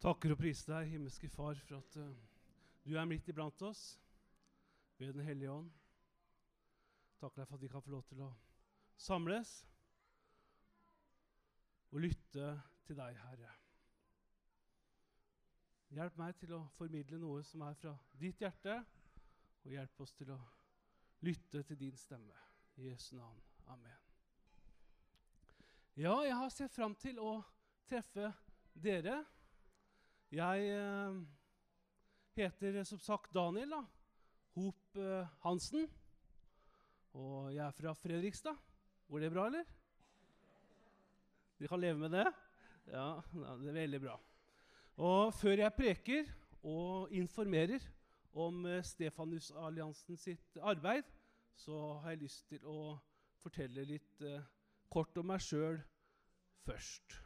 Takker 0.00 0.32
og 0.32 0.38
priser 0.40 0.72
deg, 0.72 0.94
himmelske 0.94 1.28
Far, 1.28 1.58
for 1.60 1.76
at 1.76 1.96
uh, 2.00 2.12
du 2.86 2.94
er 2.96 3.08
midt 3.08 3.28
iblant 3.28 3.62
oss 3.68 3.98
ved 4.98 5.12
Den 5.12 5.26
hellige 5.26 5.52
ånd. 5.52 5.68
Takker 7.20 7.42
deg 7.42 7.48
for 7.48 7.58
at 7.58 7.62
vi 7.62 7.68
kan 7.68 7.84
få 7.84 7.92
lov 7.92 8.04
til 8.08 8.22
å 8.24 8.30
samles 9.00 9.50
og 11.90 12.00
lytte 12.04 12.52
til 12.86 12.96
deg, 12.96 13.18
Herre. 13.26 13.50
Hjelp 15.90 16.16
meg 16.20 16.36
til 16.38 16.54
å 16.54 16.60
formidle 16.76 17.18
noe 17.18 17.42
som 17.44 17.64
er 17.66 17.74
fra 17.76 17.92
ditt 18.20 18.40
hjerte, 18.40 18.76
og 19.64 19.74
hjelp 19.74 20.00
oss 20.00 20.14
til 20.16 20.30
å 20.32 20.38
lytte 21.26 21.64
til 21.66 21.78
din 21.80 21.96
stemme. 21.98 22.36
I 22.78 22.86
Jesu 22.88 23.16
navn. 23.18 23.40
Amen. 23.68 23.98
Ja, 25.98 26.14
jeg 26.24 26.36
har 26.38 26.54
sett 26.54 26.72
fram 26.72 26.94
til 26.96 27.18
å 27.20 27.34
treffe 27.90 28.30
dere. 28.72 29.18
Jeg 30.30 30.66
eh, 30.70 31.14
heter 32.38 32.84
som 32.86 33.00
sagt 33.02 33.32
Daniel 33.34 33.72
da. 33.74 33.80
Hop 34.54 34.98
eh, 35.02 35.30
Hansen. 35.42 35.88
Og 37.18 37.48
jeg 37.50 37.64
er 37.64 37.74
fra 37.74 37.94
Fredrikstad. 37.98 38.58
Går 39.10 39.24
det 39.24 39.30
bra, 39.34 39.48
eller? 39.50 39.64
Dere 41.58 41.70
kan 41.72 41.80
leve 41.82 41.98
med 41.98 42.14
det? 42.14 42.28
Ja, 42.92 43.08
det 43.34 43.72
er 43.72 43.74
veldig 43.74 44.00
bra. 44.04 44.14
Og 45.02 45.34
før 45.34 45.64
jeg 45.64 45.74
preker 45.74 46.30
og 46.62 47.10
informerer 47.10 47.82
om 48.30 48.62
eh, 48.70 48.84
Stefanusalliansen 48.86 50.16
sitt 50.16 50.60
arbeid, 50.62 51.08
så 51.58 51.96
har 52.04 52.14
jeg 52.14 52.22
lyst 52.22 52.46
til 52.52 52.68
å 52.70 52.94
fortelle 53.42 53.82
litt 53.88 54.22
eh, 54.22 54.46
kort 54.94 55.18
om 55.18 55.26
meg 55.32 55.42
sjøl 55.42 55.80
først. 56.68 57.18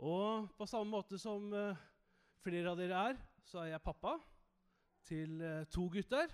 Og 0.00 0.48
på 0.56 0.70
samme 0.72 0.96
måte 0.96 1.20
som 1.20 1.52
eh, 1.52 1.84
flere 2.44 2.72
av 2.72 2.80
dere 2.80 3.04
er, 3.12 3.20
så 3.46 3.62
er 3.62 3.72
jeg 3.74 3.84
pappa 3.84 4.16
til 5.06 5.40
eh, 5.42 5.64
to 5.72 5.86
gutter. 5.92 6.32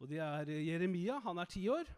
Og 0.00 0.10
de 0.10 0.20
er 0.20 0.50
Jeremia, 0.60 1.18
han 1.24 1.40
er 1.40 1.48
ti 1.50 1.64
år, 1.72 1.88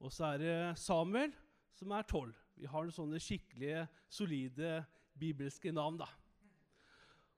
og 0.00 0.12
så 0.12 0.32
er 0.32 0.42
det 0.42 0.56
Samuel, 0.80 1.34
som 1.76 1.92
er 1.92 2.06
tolv. 2.08 2.36
Vi 2.56 2.68
har 2.68 2.86
noen 2.86 2.94
sånne 2.96 3.20
skikkelige, 3.20 3.84
solide 4.08 4.78
bibelske 5.18 5.72
navn. 5.72 5.98
da. 6.00 6.08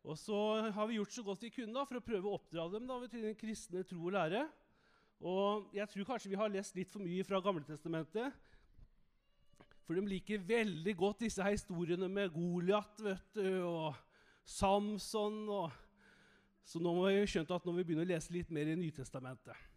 Og 0.07 0.19
så 0.19 0.39
har 0.73 0.87
vi 0.87 0.99
gjort 0.99 1.13
så 1.13 1.25
godt 1.27 1.43
vi 1.43 1.51
kunne 1.53 1.75
da, 1.75 1.85
for 1.85 1.99
å 1.99 2.05
prøve 2.05 2.31
å 2.31 2.37
oppdra 2.39 2.69
dem 2.73 2.87
da, 2.87 3.01
til 3.11 3.27
den 3.27 3.39
kristne 3.39 3.83
tro 3.87 4.07
og 4.07 4.15
lære. 4.15 4.45
Og 5.19 5.75
jeg 5.75 5.91
tror 5.91 6.07
kanskje 6.13 6.31
vi 6.31 6.39
har 6.39 6.53
lest 6.55 6.79
litt 6.79 6.93
for 6.93 7.03
mye 7.03 7.27
fra 7.27 7.41
Gamletestamentet. 7.43 8.37
For 9.83 9.99
de 9.99 10.05
liker 10.07 10.45
veldig 10.45 10.95
godt 11.01 11.25
disse 11.25 11.43
historiene 11.43 12.11
med 12.13 12.31
Goliat 12.35 13.03
og 13.65 13.97
Samson. 14.49 15.43
Og 15.53 15.73
så 16.65 16.81
nå 16.81 16.95
må 16.97 17.09
vi 17.09 17.27
skjønne 17.29 17.59
at 17.61 17.67
nå 17.69 17.75
vi 17.77 17.85
begynne 17.85 18.07
å 18.07 18.09
lese 18.09 18.33
litt 18.35 18.51
mer 18.55 18.71
i 18.73 18.79
Nytestamentet. 18.79 19.69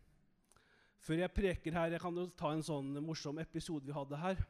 Før 1.02 1.24
jeg 1.24 1.34
preker 1.34 1.74
her, 1.74 1.94
jeg 1.96 2.02
kan 2.04 2.18
jo 2.18 2.28
ta 2.38 2.52
en 2.54 2.66
sånn 2.66 2.92
morsom 3.02 3.40
episode 3.42 3.88
vi 3.88 3.96
hadde 3.96 4.20
her. 4.22 4.42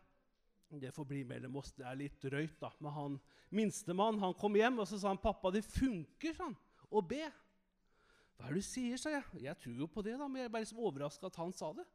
Det 0.82 0.92
får 0.96 1.08
bli 1.08 1.22
mellom 1.28 1.56
oss. 1.60 1.72
Det 1.76 1.86
er 1.88 2.00
litt 2.00 2.18
drøyt, 2.24 2.58
da. 2.60 2.72
Men 2.80 2.96
han 2.96 3.16
minstemann 3.56 4.20
han 4.20 4.36
kom 4.40 4.56
hjem 4.56 4.82
og 4.84 4.88
så 4.88 5.00
sa 5.00 5.12
han, 5.12 5.20
'Pappa, 5.20 5.52
det 5.52 5.64
funker 5.68 6.36
sånn, 6.36 6.56
å 6.92 7.02
be.' 7.02 7.32
'Hva 8.36 8.48
er 8.48 8.54
det 8.54 8.64
du 8.64 8.68
sier?' 8.68 8.98
sa 8.98 9.10
jeg. 9.12 9.24
'Jeg 9.34 9.58
tror 9.60 9.76
jo 9.80 9.88
på 9.88 10.04
det, 10.04 10.18
da.' 10.20 10.28
Men 10.28 10.44
jeg 10.44 10.52
er 10.52 10.60
liksom 10.60 10.80
overraska 10.80 11.28
at 11.28 11.36
han 11.36 11.54
sa 11.54 11.74
det. 11.74 11.86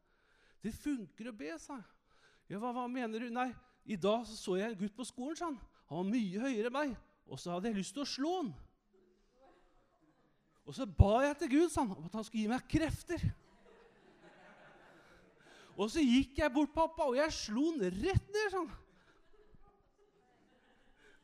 'Det 0.63 0.73
funker 0.73 1.29
å 1.29 1.37
be', 1.37 1.59
sa 1.59 1.77
jeg. 1.77 1.85
'Ja, 2.49 2.59
hva, 2.59 2.73
hva, 2.73 2.87
mener 2.89 3.19
du?' 3.19 3.31
'Nei, 3.31 3.55
i 3.85 3.97
dag 3.97 4.27
så, 4.27 4.37
så 4.37 4.57
jeg 4.57 4.73
en 4.73 4.79
gutt 4.79 4.97
på 4.97 5.05
skolen, 5.05 5.37
sa 5.37 5.45
han. 5.47 5.61
Han 5.89 5.99
var 5.99 6.13
mye 6.13 6.41
høyere 6.41 6.67
enn 6.67 6.73
meg. 6.73 6.97
Og 7.27 7.41
så 7.41 7.55
hadde 7.55 7.71
jeg 7.71 7.81
lyst 7.81 7.95
til 7.97 8.05
å 8.05 8.09
slå 8.09 8.33
han. 8.39 8.55
Og 10.67 10.75
så 10.75 10.87
ba 10.87 11.21
jeg 11.23 11.37
til 11.41 11.53
Gud 11.53 11.75
han, 11.79 11.93
om 11.95 12.07
at 12.09 12.17
han 12.19 12.27
skulle 12.27 12.43
gi 12.45 12.51
meg 12.51 12.71
krefter. 12.71 13.23
Og 15.77 15.91
så 15.93 16.03
gikk 16.03 16.41
jeg 16.41 16.53
bort, 16.55 16.73
pappa, 16.75 17.07
og 17.11 17.19
jeg 17.19 17.35
slo 17.37 17.69
han 17.71 17.85
rett 18.01 18.35
ned 18.35 18.53
sånn. 18.55 18.71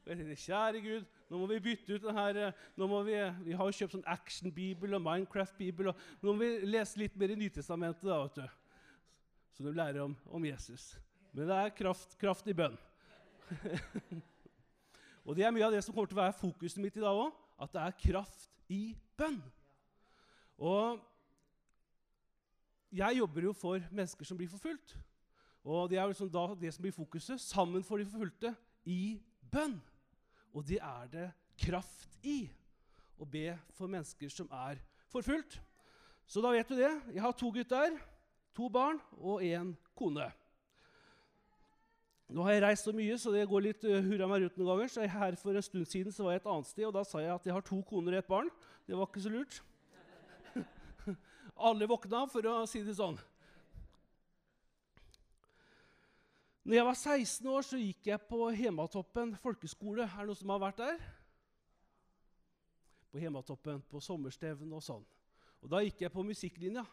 Og 0.03 0.11
jeg 0.11 0.19
tenkte, 0.19 0.39
Kjære 0.43 0.83
Gud, 0.83 1.05
nå 1.31 1.39
må 1.41 1.47
vi 1.49 1.61
bytte 1.63 1.95
ut 1.95 2.03
den 2.05 2.19
her 2.19 2.41
nå 2.77 2.89
må 2.91 3.05
Vi 3.07 3.15
vi 3.47 3.55
har 3.57 3.69
jo 3.69 3.77
kjøpt 3.79 3.95
sånn 3.97 4.11
action-bibel 4.11 4.99
og 4.99 5.05
Minecraft-bibel. 5.07 5.93
og 5.93 6.03
Nå 6.21 6.35
må 6.35 6.43
vi 6.43 6.67
lese 6.67 7.01
litt 7.01 7.15
mer 7.17 7.33
i 7.33 7.39
Nytestamentet, 7.39 8.05
da, 8.05 8.19
vet 8.25 8.43
du. 8.43 8.47
så 9.55 9.65
du 9.65 9.73
lærer 9.73 10.03
om, 10.03 10.17
om 10.27 10.45
Jesus. 10.45 10.93
Men 11.33 11.49
det 11.49 11.57
er 11.57 11.77
kraft, 11.79 12.19
kraft 12.21 12.51
i 12.51 12.57
bønn. 12.57 12.77
og 15.25 15.37
det 15.39 15.45
er 15.47 15.55
mye 15.55 15.67
av 15.67 15.75
det 15.75 15.83
som 15.85 15.95
kommer 15.95 16.11
til 16.11 16.19
å 16.19 16.25
være 16.25 16.39
fokuset 16.41 16.83
mitt 16.83 16.97
i 16.99 17.03
dag 17.05 17.15
òg. 17.15 17.31
At 17.63 17.71
det 17.75 17.83
er 17.83 17.99
kraft 18.01 18.49
i 18.73 18.83
bønn. 19.19 19.39
Og 20.59 20.99
jeg 22.93 23.19
jobber 23.21 23.47
jo 23.47 23.53
for 23.57 23.85
mennesker 23.95 24.27
som 24.27 24.39
blir 24.41 24.51
forfulgt. 24.51 24.97
Og 25.63 25.87
det 25.91 26.01
er 26.01 26.11
liksom 26.11 26.31
da 26.33 26.49
det 26.59 26.73
som 26.75 26.83
blir 26.83 26.95
fokuset. 26.97 27.41
Sammen 27.41 27.87
for 27.87 28.03
de 28.03 28.09
forfulgte 28.11 28.55
i 28.91 29.21
bønn. 29.53 29.79
Og 30.53 30.67
det 30.67 30.81
er 30.83 31.13
det 31.13 31.29
kraft 31.63 32.19
i 32.27 32.51
å 33.15 33.29
be 33.29 33.53
for 33.77 33.91
mennesker 33.91 34.33
som 34.33 34.51
er 34.67 34.83
forfulgt. 35.13 35.61
Så 36.27 36.43
da 36.43 36.51
vet 36.51 36.69
du 36.69 36.75
det. 36.75 36.91
Jeg 37.15 37.23
har 37.23 37.35
to 37.39 37.51
gutter, 37.55 37.95
to 38.57 38.69
barn 38.73 38.99
og 39.21 39.45
én 39.47 39.71
kone. 39.95 40.27
Nå 42.31 42.45
har 42.47 42.55
jeg 42.55 42.63
reist 42.65 42.87
så 42.87 42.93
mye, 42.97 43.17
så 43.19 43.33
det 43.35 43.49
går 43.51 43.65
litt 43.67 43.83
uh, 43.85 43.99
hurra 44.05 44.29
meg 44.31 44.45
rundt 44.45 44.61
noen 44.61 44.71
ganger. 44.71 44.93
Så 44.93 45.09
her 45.09 45.37
For 45.41 45.57
en 45.57 45.67
stund 45.67 45.89
siden 45.91 46.15
så 46.15 46.25
var 46.25 46.37
jeg 46.37 46.45
et 46.45 46.49
annet 46.55 46.71
sted, 46.71 46.87
og 46.89 46.95
da 46.97 47.03
sa 47.05 47.21
jeg 47.21 47.35
at 47.35 47.49
jeg 47.49 47.57
har 47.57 47.67
to 47.67 47.81
koner 47.89 48.17
og 48.17 48.23
et 48.23 48.31
barn. 48.31 48.49
Det 48.87 48.97
var 48.97 49.11
ikke 49.11 49.25
så 49.25 49.33
lurt. 49.33 49.59
Alle 51.69 51.89
våkna, 51.91 52.25
for 52.33 52.49
å 52.49 52.63
si 52.71 52.85
det 52.87 52.97
sånn. 52.97 53.19
Når 56.63 56.77
jeg 56.79 56.87
var 56.87 56.95
16 56.95 57.49
år, 57.51 57.65
så 57.67 57.79
gikk 57.81 58.07
jeg 58.07 58.23
på 58.29 58.47
Hematoppen 58.55 59.35
folkeskole. 59.43 60.07
Er 60.07 60.23
det 60.23 60.29
noen 60.31 60.39
som 60.39 60.53
har 60.55 60.63
vært 60.63 60.79
der? 60.79 61.01
På 63.11 63.19
Hematoppen, 63.19 63.83
på 63.91 64.01
sommerstevn 64.01 64.71
og 64.71 64.85
sånn. 64.87 65.03
Og 65.63 65.71
Da 65.71 65.83
gikk 65.83 66.05
jeg 66.05 66.15
på 66.15 66.23
musikklinja. 66.27 66.85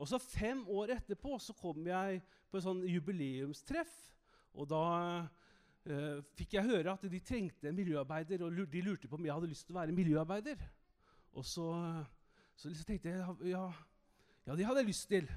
Og 0.00 0.08
så 0.08 0.18
Fem 0.18 0.64
år 0.72 0.96
etterpå 0.96 1.36
så 1.38 1.54
kom 1.56 1.84
jeg 1.86 2.22
på 2.50 2.58
en 2.58 2.64
sånn 2.64 2.82
jubileumstreff. 2.88 3.92
Og 4.54 4.68
da 4.70 4.82
eh, 5.86 6.20
fikk 6.38 6.56
jeg 6.58 6.68
høre 6.68 6.94
at 6.94 7.06
de 7.10 7.20
trengte 7.24 7.68
en 7.68 7.76
miljøarbeider, 7.76 8.44
og 8.44 8.60
de 8.70 8.84
lurte 8.86 9.10
på 9.10 9.18
om 9.18 9.26
jeg 9.26 9.34
hadde 9.34 9.50
lyst 9.50 9.66
til 9.66 9.76
å 9.76 9.80
være 9.80 9.96
miljøarbeider. 9.96 10.60
Og 11.34 11.46
så, 11.46 11.66
så 12.56 12.70
tenkte 12.86 13.10
jeg 13.10 13.50
ja, 13.50 13.64
ja, 14.46 14.54
det 14.54 14.66
hadde 14.68 14.84
jeg 14.84 14.92
lyst 14.92 15.08
til. 15.10 15.28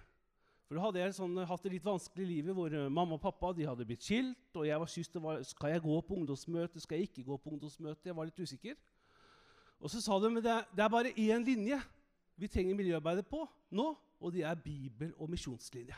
For 0.67 0.75
da 0.75 0.83
hadde 0.83 0.99
jeg 0.99 1.15
sånn, 1.15 1.37
hatt 1.47 1.63
det 1.63 1.71
litt 1.77 1.85
vanskelig 1.85 2.25
i 2.25 2.31
livet 2.35 2.55
hvor 2.55 2.73
uh, 2.75 2.89
mamma 2.91 3.15
og 3.15 3.21
pappa 3.23 3.53
de 3.55 3.65
hadde 3.69 3.85
blitt 3.87 4.03
skilt. 4.03 4.49
Og 4.51 4.65
jeg 4.67 4.79
var 4.81 4.91
det 4.91 5.21
var, 5.23 5.43
skal 5.47 5.73
jeg 5.73 5.83
gå 5.85 5.99
på 6.03 6.17
ungdomsmøte, 6.17 6.81
skal 6.83 6.99
jeg 6.99 7.07
ikke 7.07 7.23
gå 7.29 7.37
på 7.39 7.53
ungdomsmøte? 7.55 8.09
Jeg 8.09 8.17
var 8.17 8.27
litt 8.27 8.41
usikker. 8.43 8.75
Og 9.79 9.93
så 9.93 10.01
sa 10.03 10.17
de 10.19 10.31
men 10.33 10.43
det, 10.43 10.57
det 10.75 10.83
er 10.83 10.91
bare 10.91 11.13
én 11.15 11.45
linje 11.45 11.79
vi 12.37 12.49
trenger 12.51 12.75
miljøarbeidet 12.77 13.25
på 13.29 13.45
nå, 13.73 13.87
og 14.19 14.33
det 14.33 14.43
er 14.45 14.59
bibel- 14.59 15.15
og 15.17 15.29
misjonslinja. 15.29 15.97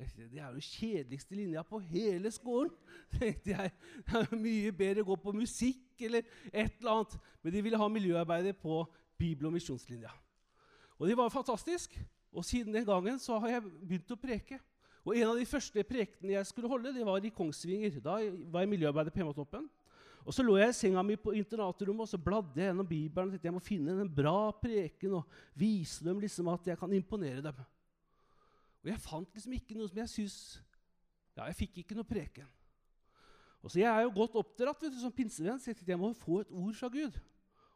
Det 0.00 0.40
er 0.40 0.54
jo 0.54 0.62
kjedeligste 0.64 1.36
linja 1.36 1.62
på 1.66 1.78
hele 1.90 2.30
skolen. 2.32 2.72
tenkte 3.18 3.52
jeg. 3.52 3.72
Det 4.06 4.22
er 4.22 4.38
mye 4.38 4.72
bedre 4.72 5.04
å 5.04 5.10
gå 5.10 5.18
på 5.20 5.34
musikk 5.36 6.04
eller 6.06 6.24
et 6.52 6.78
eller 6.80 6.94
annet. 6.94 7.18
Men 7.42 7.54
de 7.54 7.62
ville 7.66 7.80
ha 7.80 7.88
miljøarbeidet 7.88 8.56
på 8.62 8.82
bibel- 9.20 9.50
og 9.50 9.54
misjonslinja. 9.58 10.12
Og 10.98 11.08
det 11.08 11.16
var 11.16 11.32
fantastisk. 11.32 11.98
Og 12.32 12.44
siden 12.46 12.74
den 12.74 12.86
gangen 12.86 13.18
så 13.18 13.38
har 13.42 13.56
jeg 13.56 13.66
begynt 13.80 14.14
å 14.14 14.20
preke. 14.20 14.60
Og 15.04 15.16
En 15.16 15.32
av 15.32 15.38
de 15.38 15.48
første 15.48 15.82
prekenene 15.84 16.36
jeg 16.36 16.46
skulle 16.46 16.68
holde, 16.68 16.92
det 16.94 17.04
var 17.06 17.24
i 17.24 17.32
Kongsvinger. 17.32 18.00
Da 18.04 18.18
var 18.52 18.64
jeg 18.64 18.72
miljøarbeider 18.72 19.12
på 19.12 19.22
Hematoppen. 19.22 19.68
Og 20.24 20.34
Så 20.34 20.44
lå 20.44 20.58
jeg 20.60 20.68
i 20.68 20.76
senga 20.76 21.02
mi 21.02 21.16
på 21.16 21.32
internatrommet 21.32 22.04
og 22.04 22.08
så 22.08 22.18
bladde 22.20 22.60
jeg 22.60 22.68
gjennom 22.68 22.86
Bibelen. 22.86 23.28
og 23.28 23.32
tenkte 23.32 23.48
Jeg 23.48 23.56
må 23.56 23.64
finne 23.64 24.00
en 24.00 24.14
bra 24.14 24.52
preken 24.52 25.14
og 25.14 25.24
vise 25.54 26.04
dem 26.04 26.20
liksom 26.20 26.48
at 26.48 26.66
jeg 26.66 26.78
kan 26.78 26.92
imponere 26.92 27.42
dem. 27.42 27.54
Og 28.80 28.90
jeg 28.92 29.02
fant 29.04 29.36
liksom 29.36 29.54
ikke 29.56 29.76
noe 29.76 29.90
som 29.90 30.00
jeg 30.02 30.12
syns 30.14 30.38
Ja, 31.36 31.46
jeg 31.46 31.56
fikk 31.56 31.82
ikke 31.82 31.96
noe 31.96 32.08
preken. 32.08 32.48
Og 33.60 33.70
så 33.70 33.82
Jeg 33.82 33.90
er 33.90 34.06
jo 34.06 34.14
godt 34.16 34.38
oppdratt 34.40 34.82
vet 34.82 34.94
du, 34.94 35.00
som 35.00 35.12
pinsevenn, 35.12 35.60
så 35.60 35.70
jeg 35.70 35.78
tenkte 35.78 35.92
jeg 35.92 36.00
må 36.00 36.12
få 36.16 36.40
et 36.42 36.52
ord 36.52 36.74
fra 36.76 36.88
Gud. 36.92 37.18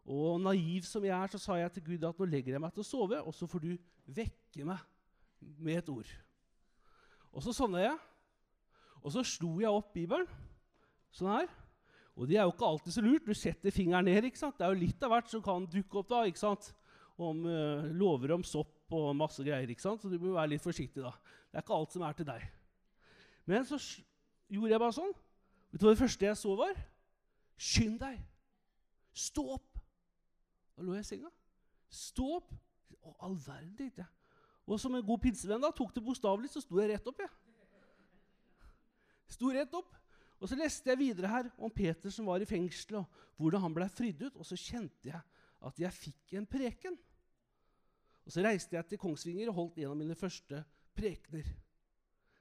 Og 0.05 0.41
naiv 0.41 0.85
som 0.89 1.05
jeg 1.05 1.15
er, 1.17 1.33
så 1.33 1.41
sa 1.41 1.57
jeg 1.61 1.73
til 1.73 1.85
Gud 1.91 2.09
at 2.09 2.19
nå 2.21 2.29
legger 2.29 2.57
jeg 2.57 2.61
meg 2.61 2.73
til 2.73 2.85
å 2.85 2.89
sove, 2.89 3.21
og 3.21 3.33
så 3.37 3.49
får 3.49 3.63
du 3.65 3.71
vekke 4.17 4.67
meg 4.69 4.81
med 5.61 5.81
et 5.81 5.93
ord. 5.93 6.09
Og 7.33 7.45
så 7.45 7.53
sovna 7.57 7.83
jeg, 7.85 7.97
og 9.05 9.13
så 9.13 9.25
slo 9.27 9.59
jeg 9.61 9.73
opp 9.73 9.93
Bibelen 9.97 10.29
sånn 11.15 11.33
her. 11.33 11.53
Og 12.15 12.29
det 12.31 12.39
er 12.39 12.47
jo 12.47 12.55
ikke 12.55 12.69
alltid 12.69 12.95
så 12.95 13.03
lurt. 13.03 13.27
Du 13.27 13.35
setter 13.37 13.75
fingeren 13.75 14.07
ned. 14.07 14.29
ikke 14.29 14.39
sant? 14.39 14.57
Det 14.59 14.67
er 14.67 14.73
jo 14.73 14.85
litt 14.85 15.03
av 15.03 15.11
hvert 15.13 15.31
som 15.31 15.43
kan 15.43 15.67
dukke 15.71 15.99
opp 16.01 16.13
da. 16.13 16.23
ikke 16.31 16.41
sant? 16.41 16.71
Om 17.19 17.43
uh, 17.47 17.91
lover 17.95 18.37
om 18.37 18.45
sopp 18.47 18.84
og 18.95 19.17
masse 19.19 19.43
greier. 19.45 19.69
ikke 19.71 19.85
sant? 19.85 20.03
Så 20.03 20.11
du 20.11 20.19
må 20.19 20.35
være 20.35 20.55
litt 20.55 20.65
forsiktig. 20.65 21.03
da. 21.03 21.13
Det 21.51 21.59
er 21.59 21.65
ikke 21.67 21.77
alt 21.77 21.95
som 21.95 22.05
er 22.07 22.19
til 22.19 22.29
deg. 22.29 22.45
Men 23.51 23.67
så 23.69 23.79
gjorde 24.49 24.73
jeg 24.73 24.83
bare 24.83 24.97
sånn. 24.97 25.15
Vet 25.73 25.83
du 25.83 25.87
hva 25.87 25.95
det 25.95 26.03
første 26.03 26.29
jeg 26.29 26.41
så, 26.41 26.55
var? 26.59 26.77
Skynd 27.59 27.99
deg! 28.03 28.21
Stå 29.15 29.45
opp! 29.57 29.81
Da 30.75 30.85
lå 30.87 30.97
jeg 30.97 31.07
i 31.07 31.09
senga. 31.09 31.31
Stå 31.91 32.29
opp! 32.39 32.55
Å, 33.05 33.13
all 33.27 33.35
verden, 33.37 33.75
tenkte 33.79 34.05
jeg. 34.05 34.11
Og 34.65 34.81
som 34.81 34.95
en 34.97 35.05
god 35.05 35.21
pinsevenn 35.21 35.63
da, 35.63 35.71
tok 35.77 35.93
det 35.95 36.03
bokstavelig, 36.05 36.49
så 36.51 36.63
sto 36.65 36.79
jeg 36.81 36.95
rett 36.95 37.11
opp. 37.11 37.21
jeg. 37.21 37.33
Sto 39.35 39.51
rett 39.53 39.77
opp. 39.77 39.93
Og 40.41 40.51
så 40.51 40.57
leste 40.59 40.91
jeg 40.91 41.01
videre 41.01 41.31
her 41.31 41.51
om 41.57 41.73
Peter 41.73 42.13
som 42.13 42.27
var 42.29 42.43
i 42.43 42.49
fengsel, 42.49 43.01
og 43.01 43.41
hvordan 43.41 43.63
han 43.65 43.77
ble 43.77 43.87
fridd 43.93 44.25
ut. 44.27 44.39
Og 44.41 44.47
så 44.49 44.59
kjente 44.59 45.11
jeg 45.11 45.21
at 45.65 45.81
jeg 45.81 45.97
fikk 45.97 46.35
en 46.39 46.49
preken. 46.49 46.99
Og 48.25 48.33
Så 48.33 48.43
reiste 48.45 48.77
jeg 48.77 48.87
til 48.89 48.99
Kongsvinger 48.99 49.51
og 49.51 49.55
holdt 49.59 49.79
en 49.83 49.93
av 49.93 49.99
mine 49.99 50.17
første 50.17 50.63
prekener. 50.97 51.49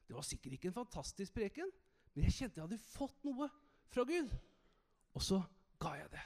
Det 0.08 0.16
var 0.16 0.26
sikkert 0.28 0.58
ikke 0.58 0.70
en 0.72 0.78
fantastisk 0.78 1.34
preken, 1.36 1.72
men 2.14 2.28
jeg 2.28 2.36
kjente 2.38 2.60
jeg 2.60 2.68
hadde 2.68 2.86
fått 2.86 3.24
noe 3.28 3.50
fra 3.92 4.06
Gud. 4.08 4.32
Og 5.14 5.24
så 5.24 5.42
ga 5.82 5.96
jeg 6.00 6.12
det. 6.14 6.24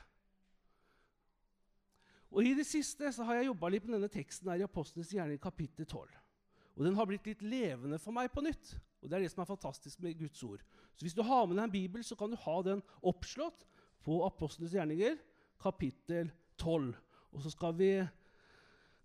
Og 2.31 2.43
I 2.43 2.53
det 2.57 2.67
siste 2.67 3.09
så 3.15 3.25
har 3.27 3.39
jeg 3.39 3.49
jobba 3.49 3.69
litt 3.71 3.85
med 3.87 3.97
denne 3.97 4.11
teksten 4.11 4.49
her 4.51 4.61
i 4.61 4.65
Apostlenes 4.67 5.13
gjerning 5.15 5.39
kapittel 5.41 5.87
12. 5.87 6.09
Og 6.77 6.83
Den 6.85 6.97
har 6.99 7.07
blitt 7.09 7.25
litt 7.25 7.41
levende 7.41 7.97
for 8.01 8.13
meg 8.13 8.29
på 8.33 8.43
nytt. 8.45 8.75
Og 9.01 9.09
Det 9.09 9.17
er 9.17 9.25
det 9.25 9.31
som 9.31 9.41
er 9.41 9.49
fantastisk 9.49 10.01
med 10.03 10.19
Guds 10.19 10.43
ord. 10.43 10.61
Så 10.95 11.05
Hvis 11.05 11.15
du 11.17 11.23
har 11.23 11.45
med 11.45 11.57
deg 11.57 11.63
en 11.63 11.71
bibel, 11.71 12.03
så 12.03 12.15
kan 12.15 12.29
du 12.29 12.37
ha 12.37 12.61
den 12.61 12.83
oppslått 13.01 13.65
på 14.03 14.19
Apostlenes 14.25 14.75
gjerninger 14.75 15.17
kapittel 15.61 16.31
12. 16.57 16.93
Og 17.31 17.41
så 17.41 17.49
skal 17.49 17.73
vi 17.77 17.91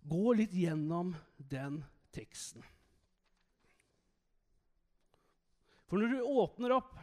gå 0.09 0.33
litt 0.37 0.53
gjennom 0.55 1.13
den 1.37 1.81
teksten. 2.13 2.63
For 5.87 6.01
når 6.01 6.15
du 6.15 6.33
åpner 6.41 6.73
opp 6.79 6.95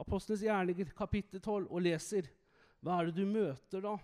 Apostlenes 0.00 0.44
gjerninger 0.44 0.92
kapittel 0.96 1.40
12 1.40 1.66
og 1.66 1.82
leser, 1.84 2.28
hva 2.80 3.00
er 3.00 3.08
det 3.08 3.20
du 3.20 3.28
møter 3.28 3.82
da? 3.84 3.96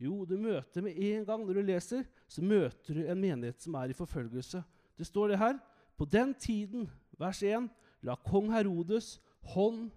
Jo, 0.00 0.24
du 0.24 0.36
møter 0.40 0.84
med 0.84 0.96
en 0.96 1.26
gang 1.28 1.44
når 1.44 1.60
du 1.60 1.68
leser, 1.68 2.06
så 2.28 2.42
møter 2.44 2.96
du 2.96 3.04
en 3.04 3.20
menighet 3.20 3.60
som 3.60 3.76
er 3.76 3.92
i 3.92 3.96
forfølgelse. 3.96 4.62
Det 4.96 5.06
står 5.08 5.32
det 5.32 5.40
her. 5.40 5.58
På 5.96 6.06
den 6.08 6.32
tiden, 6.40 6.88
vers 7.20 7.42
1, 7.44 7.68
la 8.08 8.16
kong 8.24 8.48
Herodes 8.52 9.18
hånd 9.52 9.90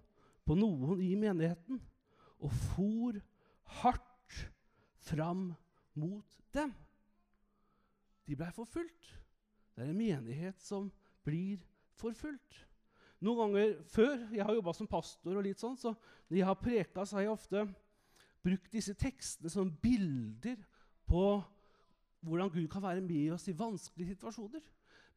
på 0.44 0.56
noen 0.58 1.00
i 1.00 1.14
menigheten 1.16 1.80
og 2.44 2.52
for 2.52 3.20
hardt 3.80 4.40
fram 5.08 5.54
mot 5.96 6.40
dem. 6.52 6.74
De 8.26 8.36
blei 8.36 8.50
forfulgt. 8.54 9.10
Det 9.74 9.84
er 9.84 9.90
en 9.90 9.98
menighet 9.98 10.60
som 10.62 10.90
blir 11.26 11.62
forfulgt. 11.98 12.60
Noen 13.24 13.40
ganger 13.40 13.74
før 13.88 14.28
Jeg 14.34 14.44
har 14.44 14.54
jobba 14.54 14.74
som 14.76 14.90
pastor, 14.90 15.36
og 15.36 15.44
litt 15.46 15.60
sånn, 15.60 15.76
så 15.80 15.94
når 16.28 16.38
jeg 16.38 16.48
har 16.48 16.60
preka, 16.60 17.04
så 17.04 17.18
har 17.18 17.26
jeg 17.26 17.34
ofte 17.34 17.64
brukt 18.44 18.72
disse 18.72 18.94
tekstene 19.00 19.50
som 19.50 19.70
bilder 19.82 20.58
på 21.08 21.24
hvordan 22.24 22.50
Gud 22.52 22.68
kan 22.72 22.84
være 22.84 23.04
med 23.04 23.32
oss 23.34 23.48
i 23.48 23.56
vanskelige 23.56 24.14
situasjoner. 24.14 24.64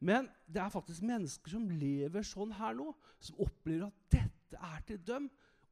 Men 0.00 0.28
det 0.46 0.62
er 0.62 0.72
faktisk 0.72 1.02
mennesker 1.02 1.52
som 1.56 1.68
lever 1.68 2.24
sånn 2.24 2.52
her 2.54 2.76
nå, 2.78 2.92
som 3.20 3.40
opplever 3.42 3.88
at 3.88 4.14
dette 4.14 4.60
er 4.70 4.82
til 4.86 5.00
dem. 5.08 5.28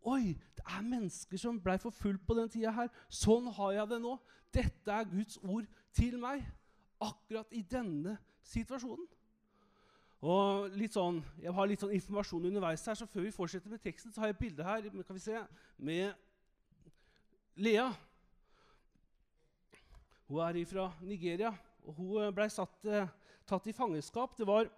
Oi, 0.07 0.35
det 0.57 0.65
er 0.67 0.87
mennesker 0.87 1.41
som 1.41 1.61
blei 1.63 1.77
forfulgt 1.83 2.25
på 2.27 2.37
den 2.39 2.51
tida 2.51 2.73
her. 2.75 2.91
Sånn 3.09 3.49
har 3.57 3.75
jeg 3.77 3.93
det 3.93 4.01
nå. 4.03 4.17
Dette 4.55 4.93
er 4.93 5.09
Guds 5.11 5.39
ord 5.43 5.67
til 5.97 6.19
meg 6.23 6.45
akkurat 7.03 7.53
i 7.53 7.63
denne 7.63 8.17
situasjonen. 8.47 9.07
Og 10.27 10.73
litt 10.79 10.95
sånn, 10.97 11.21
Jeg 11.43 11.53
har 11.53 11.69
litt 11.69 11.83
sånn 11.83 11.93
informasjon 11.93 12.47
underveis 12.49 12.87
her, 12.87 12.95
så 12.95 13.07
før 13.07 13.27
vi 13.27 13.35
fortsetter 13.35 13.71
med 13.71 13.83
teksten, 13.83 14.13
så 14.13 14.21
har 14.21 14.31
jeg 14.31 14.37
et 14.37 14.41
bilde 14.41 14.65
her 14.65 14.89
kan 15.05 15.15
vi 15.15 15.21
se, 15.21 15.43
med 15.77 16.15
Lea. 17.57 17.93
Hun 20.29 20.41
er 20.41 20.65
fra 20.65 20.93
Nigeria, 21.03 21.53
og 21.85 21.95
hun 21.95 22.35
ble 22.35 22.49
satt, 22.51 22.85
eh, 22.85 23.09
tatt 23.47 23.67
i 23.67 23.73
fangenskap. 23.73 24.37
Det 24.37 24.47
var 24.47 24.71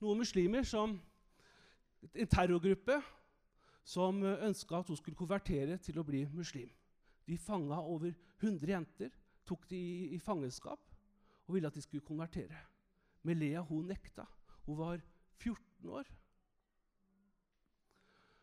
noen 0.00 0.18
muslimer, 0.18 0.64
som, 0.64 1.00
en 2.14 2.26
terrorgruppe, 2.26 3.02
som 3.84 4.22
ønska 4.22 4.78
at 4.78 4.88
hun 4.88 4.96
skulle 4.96 5.16
konvertere 5.16 5.76
til 5.78 5.98
å 5.98 6.04
bli 6.04 6.24
muslim. 6.32 6.70
De 7.26 7.36
fanga 7.36 7.80
over 7.80 8.14
100 8.40 8.66
jenter, 8.66 9.10
tok 9.44 9.68
de 9.68 9.76
i, 9.76 10.14
i 10.14 10.18
fangenskap 10.18 10.93
og 11.46 11.54
ville 11.54 11.68
at 11.68 11.74
de 11.74 11.82
skulle 11.82 12.04
konvertere. 12.04 12.56
Men 13.22 13.38
Lea 13.38 13.60
hun 13.60 13.88
nekta. 13.88 14.24
Hun 14.66 14.78
var 14.78 15.00
14 15.38 15.88
år. 15.88 16.04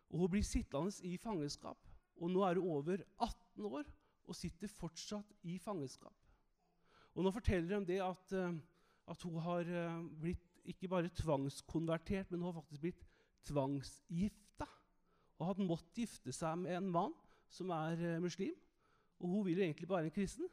Og 0.10 0.20
Hun 0.20 0.30
blir 0.30 0.44
sittende 0.44 0.92
i 1.08 1.18
fangenskap. 1.18 1.78
Og 2.22 2.30
nå 2.32 2.44
er 2.44 2.60
hun 2.60 2.70
over 2.70 2.98
18 3.20 3.66
år 3.66 3.84
og 4.28 4.36
sitter 4.36 4.68
fortsatt 4.68 5.34
i 5.44 5.58
fangenskap. 5.58 6.16
Og 7.16 7.24
Nå 7.24 7.32
forteller 7.32 7.80
de 7.80 7.94
det 7.94 8.02
at, 8.04 8.34
uh, 8.38 8.54
at 9.08 9.22
hun 9.22 9.40
har 9.42 9.66
uh, 9.68 10.04
blitt 10.22 10.48
ikke 10.66 10.88
bare 10.88 11.10
tvangskonvertert, 11.10 12.32
men 12.32 12.40
hun 12.40 12.52
har 12.52 12.62
faktisk 12.62 12.82
blitt 12.82 13.08
tvangsgifta. 13.50 14.68
Og 15.40 15.48
hadde 15.48 15.66
måttet 15.66 16.04
gifte 16.04 16.34
seg 16.36 16.60
med 16.62 16.78
en 16.78 16.92
mann 16.94 17.16
som 17.50 17.74
er 17.76 17.98
uh, 17.98 18.22
muslim. 18.22 18.54
Og 19.20 19.30
hun 19.30 19.46
vil 19.46 19.58
jo 19.58 19.64
egentlig 19.66 19.88
bare 19.88 20.06
en 20.06 20.14
kristen. 20.14 20.48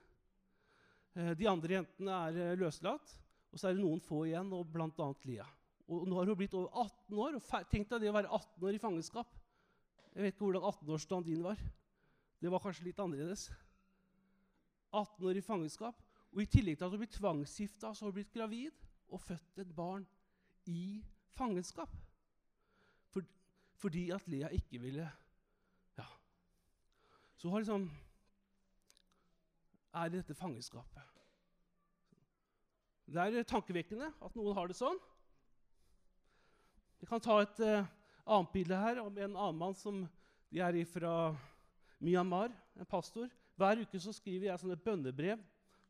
De 1.19 1.49
andre 1.51 1.79
jentene 1.81 2.19
er 2.29 2.59
løslatt, 2.61 3.15
og 3.51 3.59
så 3.59 3.69
er 3.69 3.77
det 3.77 3.83
noen 3.83 4.03
få 4.05 4.25
igjen, 4.29 4.53
og 4.55 4.69
bl.a. 4.71 5.09
Lia. 5.27 5.47
Og 5.89 6.05
nå 6.09 6.19
har 6.19 6.29
hun 6.29 6.37
blitt 6.37 6.55
over 6.55 6.69
18 6.85 7.21
år. 7.25 7.39
og 7.39 7.69
Tenk 7.73 7.89
deg 7.89 8.03
det 8.03 8.11
å 8.11 8.17
være 8.19 8.31
18 8.31 8.67
år 8.69 8.77
i 8.77 8.83
fangenskap. 8.83 9.39
Jeg 10.13 10.25
vet 10.25 10.35
ikke 10.35 10.45
hvordan 10.45 10.67
18-årsdagen 10.69 11.27
din 11.27 11.47
var. 11.47 11.63
Det 12.39 12.53
var 12.53 12.63
kanskje 12.63 12.87
litt 12.91 13.01
annerledes. 13.01 13.49
18 14.93 15.27
år 15.31 15.41
i 15.41 15.45
fangenskap. 15.45 16.03
Og 16.35 16.43
I 16.45 16.51
tillegg 16.51 16.77
til 16.77 16.87
at 16.87 16.93
hun 16.93 17.01
blir 17.01 17.15
tvangsgifta, 17.15 17.93
så 17.95 18.05
har 18.05 18.13
hun 18.13 18.19
blitt 18.19 18.35
gravid 18.35 18.85
og 19.09 19.23
født 19.25 19.63
et 19.65 19.71
barn 19.75 20.05
i 20.69 21.01
fangenskap. 21.39 21.95
For, 23.15 23.25
fordi 23.81 24.11
at 24.13 24.29
Lea 24.29 24.53
ikke 24.53 24.83
ville 24.83 25.09
Ja. 25.97 26.07
Så 27.37 27.49
hun 27.49 27.57
har 27.57 27.65
liksom 27.65 27.89
er 29.95 30.09
i 30.09 30.17
dette 30.19 30.37
fangenskapet. 30.37 31.05
Det 33.09 33.23
er 33.25 33.47
tankevekkende 33.49 34.11
at 34.21 34.35
noen 34.37 34.57
har 34.57 34.69
det 34.69 34.77
sånn. 34.77 34.99
Vi 37.01 37.07
kan 37.09 37.23
ta 37.25 37.39
et 37.41 37.61
uh, 37.65 37.87
annet 38.29 38.53
bilde 38.53 38.77
her 38.77 39.01
om 39.01 39.15
en 39.17 39.37
annen 39.37 39.61
mann 39.61 39.77
som 39.79 40.03
de 40.53 40.61
er 40.65 40.81
fra 40.89 41.13
Myanmar, 42.05 42.53
en 42.77 42.89
pastor. 42.89 43.31
Hver 43.59 43.81
uke 43.83 44.01
så 44.01 44.13
skriver 44.15 44.51
jeg 44.51 44.61
sånne 44.61 44.79
bønnebrev. 44.81 45.41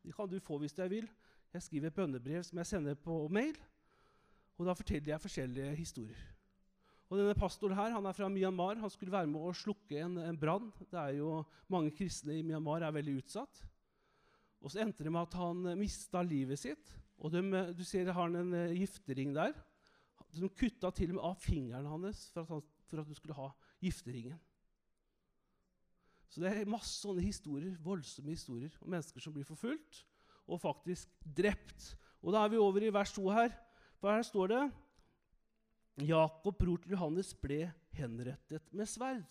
De 0.05 0.13
kan 0.15 0.29
du 0.29 0.39
få 0.41 0.57
hvis 0.61 0.75
du 0.75 0.85
vil. 0.89 1.09
Jeg 1.53 1.65
skriver 1.65 1.93
bønnebrev 1.93 2.43
som 2.45 2.61
jeg 2.61 2.69
sender 2.69 2.95
på 2.95 3.27
mail. 3.33 3.57
Og 4.59 4.67
Da 4.67 4.75
forteller 4.75 5.13
jeg 5.13 5.23
forskjellige 5.23 5.75
historier. 5.75 6.23
Og 7.09 7.17
denne 7.17 7.33
Pastoren 7.33 7.77
her, 7.77 7.93
han 7.95 8.05
er 8.05 8.13
fra 8.13 8.29
Myanmar. 8.29 8.77
Han 8.77 8.91
skulle 8.93 9.11
være 9.11 9.27
med 9.27 9.41
å 9.41 9.53
slukke 9.55 9.97
en, 9.97 10.17
en 10.21 10.37
brann. 10.37 10.69
Mange 11.67 11.93
kristne 11.97 12.37
i 12.37 12.45
Myanmar 12.45 12.85
er 12.85 12.93
veldig 12.93 13.15
utsatt. 13.23 13.63
Og 14.59 14.71
Så 14.71 14.81
endte 14.83 15.05
det 15.05 15.11
med 15.13 15.27
at 15.27 15.37
han 15.39 15.63
mista 15.79 16.21
livet 16.25 16.59
sitt. 16.59 16.91
Og 17.19 17.31
de, 17.31 17.41
du 17.75 17.83
ser 17.87 18.11
har 18.11 18.27
han 18.27 18.35
en 18.39 18.53
uh, 18.55 18.75
giftering 18.75 19.33
der. 19.35 19.55
De 20.35 20.49
kutta 20.51 20.91
til 20.93 21.13
og 21.13 21.17
med 21.17 21.25
av 21.25 21.39
fingeren 21.41 21.87
hans 21.89 22.27
for 22.33 22.43
at, 22.43 22.51
han, 22.53 22.65
for 22.87 23.01
at 23.01 23.09
du 23.09 23.17
skulle 23.17 23.37
ha 23.37 23.49
gifteringen. 23.81 24.37
Så 26.29 26.43
det 26.43 26.51
er 26.51 26.69
masse 26.69 26.99
sånne 27.01 27.23
historier, 27.25 27.73
voldsomme 27.81 28.35
historier 28.35 28.75
om 28.83 28.91
mennesker 28.93 29.23
som 29.23 29.33
blir 29.33 29.47
forfulgt 29.47 30.03
og 30.49 30.61
faktisk 30.61 31.09
drept. 31.23 31.95
Og 32.21 32.33
Da 32.33 32.43
er 32.43 32.53
vi 32.53 32.61
over 32.61 32.83
i 32.83 32.93
vers 32.93 33.13
2 33.15 33.25
her. 33.33 33.53
For 33.99 34.13
her 34.13 34.23
står 34.23 34.51
det 34.53 34.63
Jakob, 36.07 36.55
bror 36.55 36.77
til 36.79 36.93
Johannes, 36.93 37.33
ble 37.33 37.71
henrettet 37.97 38.69
med 38.71 38.87
sverd. 38.87 39.27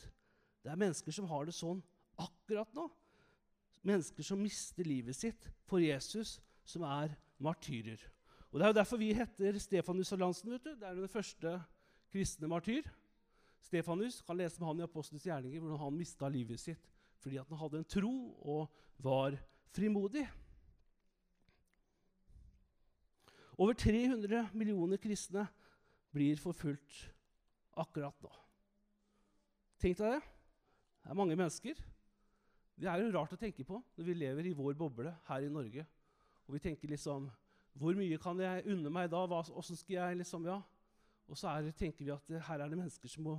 Det 0.63 0.73
er 0.73 0.81
mennesker 0.81 1.15
som 1.15 1.29
har 1.31 1.47
det 1.49 1.55
sånn 1.57 1.81
akkurat 2.21 2.75
nå. 2.77 2.89
Mennesker 3.87 4.27
som 4.27 4.41
mister 4.43 4.87
livet 4.87 5.17
sitt 5.17 5.49
for 5.69 5.83
Jesus, 5.83 6.39
som 6.65 6.83
er 6.83 7.15
martyrer. 7.39 8.01
Og 8.51 8.59
Det 8.59 8.65
er 8.65 8.73
jo 8.73 8.81
derfor 8.81 8.97
vi 8.97 9.13
heter 9.13 9.59
Stefanus 9.59 10.13
og 10.13 10.19
Lansen. 10.19 10.51
vet 10.51 10.65
du. 10.65 10.75
Det 10.75 10.89
er 10.89 10.95
den 10.95 11.09
første 11.09 11.63
kristne 12.13 12.49
martyr. 12.49 12.83
Stefanus 13.63 14.23
kan 14.23 14.37
lese 14.37 14.61
med 14.61 14.67
han 14.67 14.81
i 14.81 14.83
Apostlenes 14.83 15.27
gjerninger 15.27 15.61
hvordan 15.61 15.79
han 15.79 15.99
mista 15.99 16.29
livet 16.29 16.61
sitt 16.61 16.89
fordi 17.19 17.37
han 17.37 17.59
hadde 17.59 17.79
en 17.79 17.85
tro 17.85 18.13
og 18.47 18.69
var 19.03 19.35
frimodig. 19.75 20.23
Over 23.59 23.75
300 23.75 24.51
millioner 24.55 24.97
kristne 25.03 25.49
blir 26.15 26.39
forfulgt 26.39 27.09
akkurat 27.77 28.15
nå. 28.23 28.31
Tenk 29.83 29.99
deg 29.99 30.15
det. 30.15 30.23
Det 31.03 31.11
er 31.11 31.19
mange 31.19 31.37
mennesker. 31.37 31.75
Det 32.79 32.87
er 32.87 33.03
jo 33.03 33.13
rart 33.15 33.35
å 33.35 33.41
tenke 33.41 33.65
på 33.67 33.81
når 33.99 34.07
vi 34.07 34.15
lever 34.15 34.49
i 34.49 34.57
vår 34.57 34.77
boble 34.79 35.13
her 35.27 35.45
i 35.45 35.51
Norge. 35.53 35.85
Og 36.47 36.57
vi 36.57 36.63
tenker 36.63 36.91
liksom 36.91 37.29
Hvor 37.79 37.95
mye 37.95 38.19
kan 38.19 38.39
jeg 38.41 38.65
unne 38.67 38.91
meg 38.91 39.11
da? 39.11 39.23
Åssen 39.29 39.77
skal 39.77 39.95
jeg 39.97 40.21
liksom 40.23 40.47
Ja. 40.47 40.61
Og 41.29 41.37
så 41.37 41.51
er, 41.51 41.71
tenker 41.77 42.07
vi 42.07 42.15
at 42.15 42.31
her 42.47 42.63
er 42.65 42.71
det 42.71 42.79
mennesker 42.79 43.09
som 43.13 43.27
må 43.27 43.35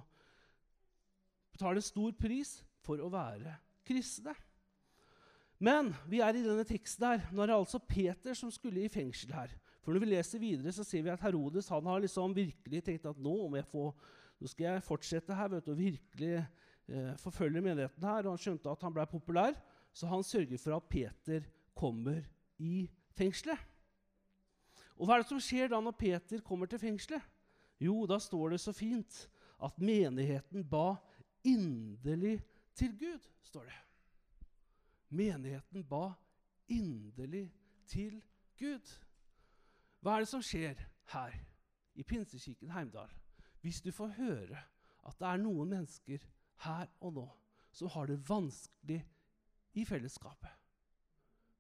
betale 1.51 1.81
stor 1.81 2.11
pris 2.13 2.59
for 2.85 3.01
å 3.01 3.09
være 3.09 3.55
kristne. 3.87 4.35
Men 5.59 5.89
vi 6.07 6.21
er 6.23 6.37
i 6.37 6.43
denne 6.45 6.63
teksten 6.67 7.07
her. 7.07 7.25
Nå 7.33 7.41
er 7.41 7.51
det 7.51 7.57
altså 7.57 7.81
Peter 7.81 8.37
som 8.37 8.51
skulle 8.53 8.85
i 8.85 8.91
fengsel 8.93 9.33
her. 9.33 9.51
For 9.81 9.91
når 9.91 10.03
vi 10.03 10.11
leser 10.11 10.43
videre, 10.43 10.71
så 10.75 10.85
ser 10.85 11.03
vi 11.03 11.11
at 11.11 11.23
Herodes 11.25 11.71
han 11.73 11.89
har 11.89 12.03
liksom 12.03 12.35
virkelig 12.35 12.83
tenkt 12.85 13.09
at 13.09 13.19
nå, 13.19 13.35
få, 13.71 13.89
nå 14.39 14.51
skal 14.51 14.69
jeg 14.69 14.85
fortsette 14.85 15.35
her 15.35 15.49
vet 15.51 15.65
du, 15.65 15.73
og 15.73 15.81
virkelig 15.81 16.33
eh, 16.91 17.15
forfølger 17.17 17.61
menigheten 17.61 18.03
her. 18.03 18.25
Og 18.25 18.33
han 18.33 18.41
skjønte 18.41 18.71
at 18.71 18.85
han 18.85 18.95
ble 18.95 19.05
populær, 19.09 19.57
så 19.93 20.09
han 20.11 20.23
sørger 20.23 20.61
for 20.61 20.77
at 20.77 20.89
Peter 20.89 21.47
kommer 21.77 22.21
i 22.59 22.89
fengselet. 23.17 23.59
Og 24.99 25.07
hva 25.07 25.15
er 25.15 25.23
det 25.23 25.31
som 25.31 25.41
skjer 25.43 25.71
da 25.71 25.79
når 25.79 25.95
Peter 25.95 26.41
kommer 26.43 26.67
til 26.67 26.81
fengselet? 26.81 27.23
Jo, 27.79 28.03
da 28.09 28.17
står 28.19 28.55
det 28.55 28.59
så 28.59 28.73
fint 28.75 29.21
at 29.63 29.77
menigheten 29.79 30.65
ba 30.67 30.97
inderlig 31.47 32.41
til 32.75 32.97
Gud, 32.99 33.29
står 33.43 33.69
det. 33.69 33.77
Menigheten 35.09 35.85
ba 35.87 36.11
inderlig 36.67 37.47
til 37.87 38.19
Gud. 38.59 38.91
Hva 40.03 40.17
er 40.17 40.25
det 40.25 40.31
som 40.31 40.43
skjer 40.43 40.83
her 41.13 41.39
i 41.95 42.03
Pinsekirken 42.03 42.71
Heimdal 42.71 43.11
hvis 43.61 43.81
du 43.81 43.91
får 43.91 44.13
høre 44.15 44.59
at 45.07 45.17
det 45.19 45.27
er 45.27 45.41
noen 45.41 45.71
mennesker 45.73 46.23
her 46.65 46.89
og 46.99 47.13
nå 47.15 47.27
som 47.75 47.91
har 47.93 48.09
det 48.09 48.19
vanskelig 48.29 48.99
i 49.77 49.85
fellesskapet? 49.85 50.51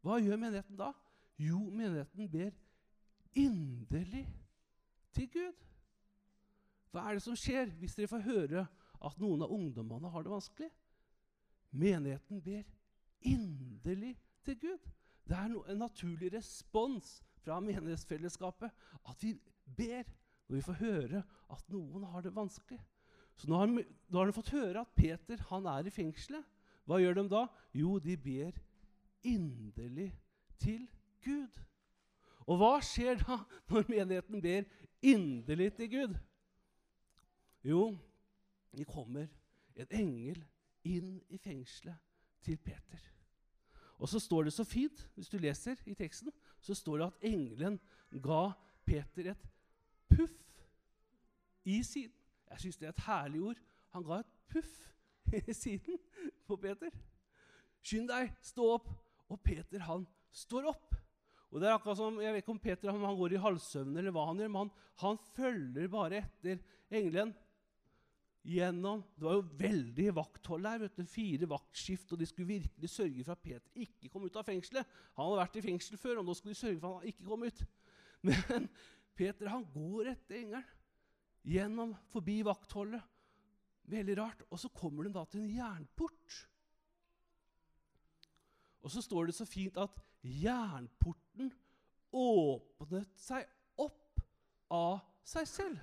Hva 0.03 0.19
gjør 0.21 0.39
menigheten 0.39 0.79
da? 0.79 0.91
Jo, 1.39 1.59
menigheten 1.69 2.29
ber 2.31 2.51
inderlig 3.37 4.25
til 5.15 5.29
Gud. 5.31 5.65
Hva 6.91 7.05
er 7.05 7.17
det 7.17 7.23
som 7.23 7.37
skjer 7.37 7.71
hvis 7.79 7.95
dere 7.97 8.11
får 8.11 8.25
høre 8.25 8.65
at 9.05 9.19
noen 9.21 9.43
av 9.45 9.53
ungdommene 9.53 10.11
har 10.11 10.25
det 10.25 10.33
vanskelig? 10.33 10.69
Menigheten 11.79 12.41
ber 12.43 12.63
inderlig 13.29 14.15
til 14.47 14.57
Gud. 14.59 14.87
Det 15.29 15.37
er 15.37 15.53
en 15.53 15.83
naturlig 15.83 16.31
respons 16.33 17.19
fra 17.43 17.59
menighetsfellesskapet 17.61 18.71
at 19.05 19.23
vi 19.23 19.35
ber 19.77 20.07
når 20.47 20.55
vi 20.55 20.65
får 20.65 20.79
høre 20.79 21.21
at 21.53 21.69
noen 21.69 22.07
har 22.09 22.25
det 22.25 22.33
vanskelig. 22.35 22.79
Så 23.39 23.47
nå 23.47 23.59
har, 23.61 23.71
nå 23.71 24.19
har 24.19 24.27
de 24.27 24.35
fått 24.35 24.51
høre 24.51 24.83
at 24.83 24.95
Peter 24.97 25.39
han 25.47 25.67
er 25.71 25.87
i 25.87 25.93
fengselet. 25.93 26.43
Hva 26.89 26.99
gjør 26.99 27.19
de 27.21 27.25
da? 27.31 27.45
Jo, 27.77 27.95
de 28.03 28.17
ber 28.19 28.57
inderlig 29.23 30.09
til 30.59 30.83
Gud. 31.23 31.61
Og 32.49 32.59
hva 32.59 32.73
skjer 32.83 33.21
da 33.21 33.39
når 33.71 33.87
menigheten 33.91 34.43
ber 34.43 34.67
inderlig 35.05 35.71
til 35.77 35.91
Gud? 35.93 36.17
Jo, 37.63 37.83
det 38.75 38.87
kommer 38.89 39.29
en 39.79 39.95
engel 39.95 40.43
inn 40.87 41.15
i 41.29 41.39
fengselet 41.39 41.95
til 42.43 42.59
Peter. 42.59 43.07
Og 43.99 44.07
så 44.07 44.19
står 44.19 44.47
det 44.47 44.53
så 44.55 44.63
fint, 44.63 45.01
hvis 45.15 45.29
du 45.31 45.37
leser 45.37 45.79
i 45.85 45.95
teksten, 45.95 46.31
så 46.59 46.75
står 46.75 46.97
det 46.97 47.07
at 47.07 47.25
engelen 47.31 47.79
ga 48.23 48.51
Peter 48.87 49.31
et 49.31 49.49
puff 50.09 50.35
i 51.67 51.83
siden. 51.83 52.18
Jeg 52.49 52.63
syns 52.63 52.79
det 52.79 52.89
er 52.89 52.95
et 52.95 53.05
herlig 53.05 53.41
ord. 53.51 53.59
Han 53.95 54.05
ga 54.05 54.21
et 54.21 54.31
puff 54.51 54.75
i 55.49 55.53
siden 55.53 55.99
på 56.47 56.57
Peter. 56.61 56.93
Skynd 57.85 58.09
deg, 58.09 58.33
stå 58.43 58.71
opp. 58.77 58.89
Og 59.29 59.37
Peter, 59.45 59.83
han 59.85 60.07
står 60.33 60.71
opp. 60.71 60.95
Og 61.49 61.61
det 61.61 61.69
er 61.69 61.75
akkurat 61.75 61.97
som, 61.97 62.17
Jeg 62.21 62.33
vet 62.33 62.43
ikke 62.43 62.53
om 62.53 62.61
Peter 62.61 62.91
han 62.93 63.19
går 63.19 63.35
i 63.35 63.41
halvsøvn 63.41 63.97
eller 63.97 64.13
hva 64.13 64.27
han 64.29 64.41
gjør, 64.41 64.51
men 64.53 64.59
han, 64.63 64.73
han 65.01 65.21
følger 65.35 65.87
bare 65.91 66.23
etter 66.23 66.59
engelen 66.93 67.33
gjennom 68.49 69.01
Det 69.17 69.25
var 69.25 69.35
jo 69.35 69.45
veldig 69.59 70.07
vakthold 70.17 70.67
her. 70.69 70.81
vet 70.85 70.97
du, 70.97 71.03
Fire 71.09 71.49
vaktskift, 71.49 72.13
og 72.13 72.21
de 72.21 72.27
skulle 72.29 72.53
virkelig 72.53 72.89
sørge 72.89 73.25
for 73.25 73.35
at 73.35 73.43
Peter 73.43 73.83
ikke 73.85 74.09
kom 74.13 74.25
ut 74.25 74.39
av 74.39 74.47
fengselet. 74.47 74.87
Han 75.17 75.27
hadde 75.27 75.41
vært 75.41 75.59
i 75.59 75.65
fengsel 75.65 76.01
før, 76.01 76.21
og 76.21 76.29
nå 76.29 76.37
skulle 76.37 76.55
de 76.55 76.61
sørge 76.61 76.79
for 76.79 76.89
at 76.89 77.01
han 77.03 77.13
ikke 77.13 77.27
kom 77.29 77.45
ut. 77.45 77.63
Men 78.29 78.69
Peter 79.19 79.51
han 79.51 79.65
går 79.73 80.13
etter 80.13 80.39
engelen 80.39 80.65
gjennom, 81.47 81.95
forbi 82.11 82.41
vaktholdet. 82.45 83.03
Veldig 83.89 84.17
rart. 84.19 84.43
Og 84.49 84.59
så 84.61 84.69
kommer 84.73 85.07
de 85.07 85.13
da 85.15 85.25
til 85.25 85.43
en 85.43 85.53
jernport. 85.53 86.39
Og 88.85 88.91
så 88.93 89.01
står 89.03 89.29
det 89.29 89.35
så 89.35 89.47
fint 89.49 89.77
at 89.81 89.97
jernporten 90.23 91.51
åpnet 92.15 93.11
seg 93.19 93.47
opp 93.79 94.21
av 94.73 94.99
seg 95.27 95.47
selv. 95.49 95.81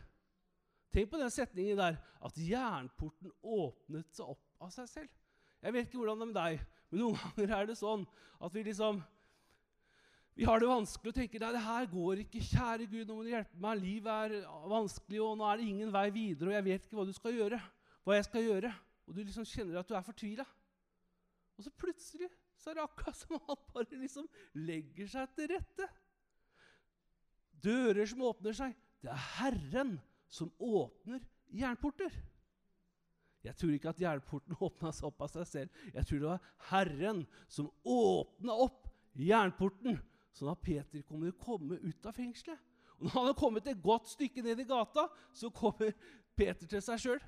Tenk 0.94 1.10
på 1.12 1.20
den 1.20 1.32
setningen 1.32 1.78
der 1.78 1.98
at 2.24 2.38
jernporten 2.40 3.32
åpnet 3.42 4.08
seg 4.16 4.32
opp 4.32 4.64
av 4.64 4.72
seg 4.74 4.88
selv. 4.88 5.12
Jeg 5.60 5.74
vet 5.74 5.88
ikke 5.88 6.00
hvordan 6.00 6.20
det 6.20 6.26
er 6.26 6.30
med 6.30 6.38
deg, 6.38 6.64
men 6.90 7.02
noen 7.02 7.20
ganger 7.20 7.54
er 7.56 7.68
det 7.68 7.78
sånn 7.78 8.06
at 8.40 8.54
vi 8.54 8.64
liksom 8.68 9.02
vi 10.36 10.44
har 10.44 10.60
det 10.60 10.68
vanskelig 10.68 11.12
og 11.12 11.16
tenker 11.16 11.40
nei, 11.40 11.52
det 11.54 11.64
her 11.64 11.86
går 11.88 12.20
ikke. 12.26 12.42
Kjære 12.44 12.86
Gud, 12.90 13.06
nå 13.08 13.14
må 13.16 13.22
du 13.24 13.30
hjelpe 13.32 13.60
meg. 13.62 13.78
Livet 13.80 14.10
er 14.12 14.48
vanskelig, 14.68 15.20
og 15.24 15.38
nå 15.40 15.46
er 15.48 15.60
det 15.60 15.68
ingen 15.70 15.92
vei 15.94 16.10
videre, 16.12 16.50
og 16.50 16.56
jeg 16.58 16.66
vet 16.66 16.84
ikke 16.84 16.98
hva 16.98 17.06
du 17.08 17.14
skal 17.16 17.38
gjøre. 17.38 17.60
hva 18.04 18.18
jeg 18.18 18.26
skal 18.28 18.44
gjøre. 18.44 18.72
Og 19.06 19.16
du 19.16 19.22
liksom 19.22 19.46
kjenner 19.48 19.80
at 19.80 19.88
du 19.88 19.94
er 19.96 20.04
fortvila. 20.04 20.44
Og 21.56 21.64
så 21.64 21.72
plutselig 21.72 22.28
så 22.60 22.70
er 22.70 22.76
det 22.76 22.84
akkurat 22.84 23.16
som 23.16 23.36
alt 23.38 23.64
bare 23.72 24.00
liksom 24.00 24.26
legger 24.66 25.08
seg 25.10 25.32
til 25.36 25.48
rette. 25.54 25.88
Dører 27.64 28.08
som 28.08 28.24
åpner 28.28 28.56
seg. 28.56 28.74
Det 29.00 29.12
er 29.12 29.26
Herren 29.38 29.96
som 30.28 30.50
åpner 30.60 31.22
jernporter. 31.48 32.12
Jeg 33.46 33.54
tror 33.56 33.72
ikke 33.76 33.92
at 33.92 34.02
jernporten 34.02 34.58
åpna 34.68 34.92
seg 34.92 35.08
opp 35.08 35.24
av 35.24 35.32
seg 35.32 35.48
selv. 35.48 35.80
Jeg 35.94 36.08
tror 36.08 36.20
det 36.20 36.30
var 36.32 36.52
Herren 36.72 37.24
som 37.48 37.70
åpna 37.88 38.56
opp 38.66 38.84
jernporten, 39.16 39.96
sånn 40.36 40.52
at 40.52 40.62
Peter 40.62 41.04
kunne 41.08 41.32
komme 41.40 41.78
ut 41.80 42.08
av 42.08 42.16
fengselet. 42.16 42.60
Og 42.96 43.08
når 43.08 43.14
han 43.16 43.28
har 43.28 43.36
kommet 43.36 43.66
et 43.68 43.82
godt 43.82 44.08
stykke 44.08 44.44
ned 44.44 44.60
i 44.62 44.68
gata, 44.68 45.06
så 45.36 45.50
kommer 45.52 45.92
Peter 46.36 46.68
til 46.68 46.82
seg 46.84 47.00
sjøl. 47.02 47.24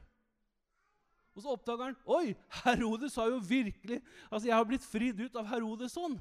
Og 1.37 1.45
så 1.45 1.53
oppdager 1.55 1.91
han 1.91 1.99
Oi, 2.11 2.33
Herodes 2.65 3.15
har 3.21 3.29
jo 3.31 3.37
virkelig 3.47 4.01
Altså, 4.27 4.49
jeg 4.49 4.57
har 4.57 4.65
blitt 4.67 4.83
fridd 4.83 5.21
ut 5.23 5.37
av 5.39 5.47
Herodes 5.47 5.95
hånd, 5.95 6.17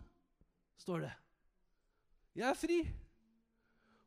står 0.77 1.07
det. 1.07 1.13
Jeg 2.37 2.45
er 2.51 2.59
fri. 2.59 2.77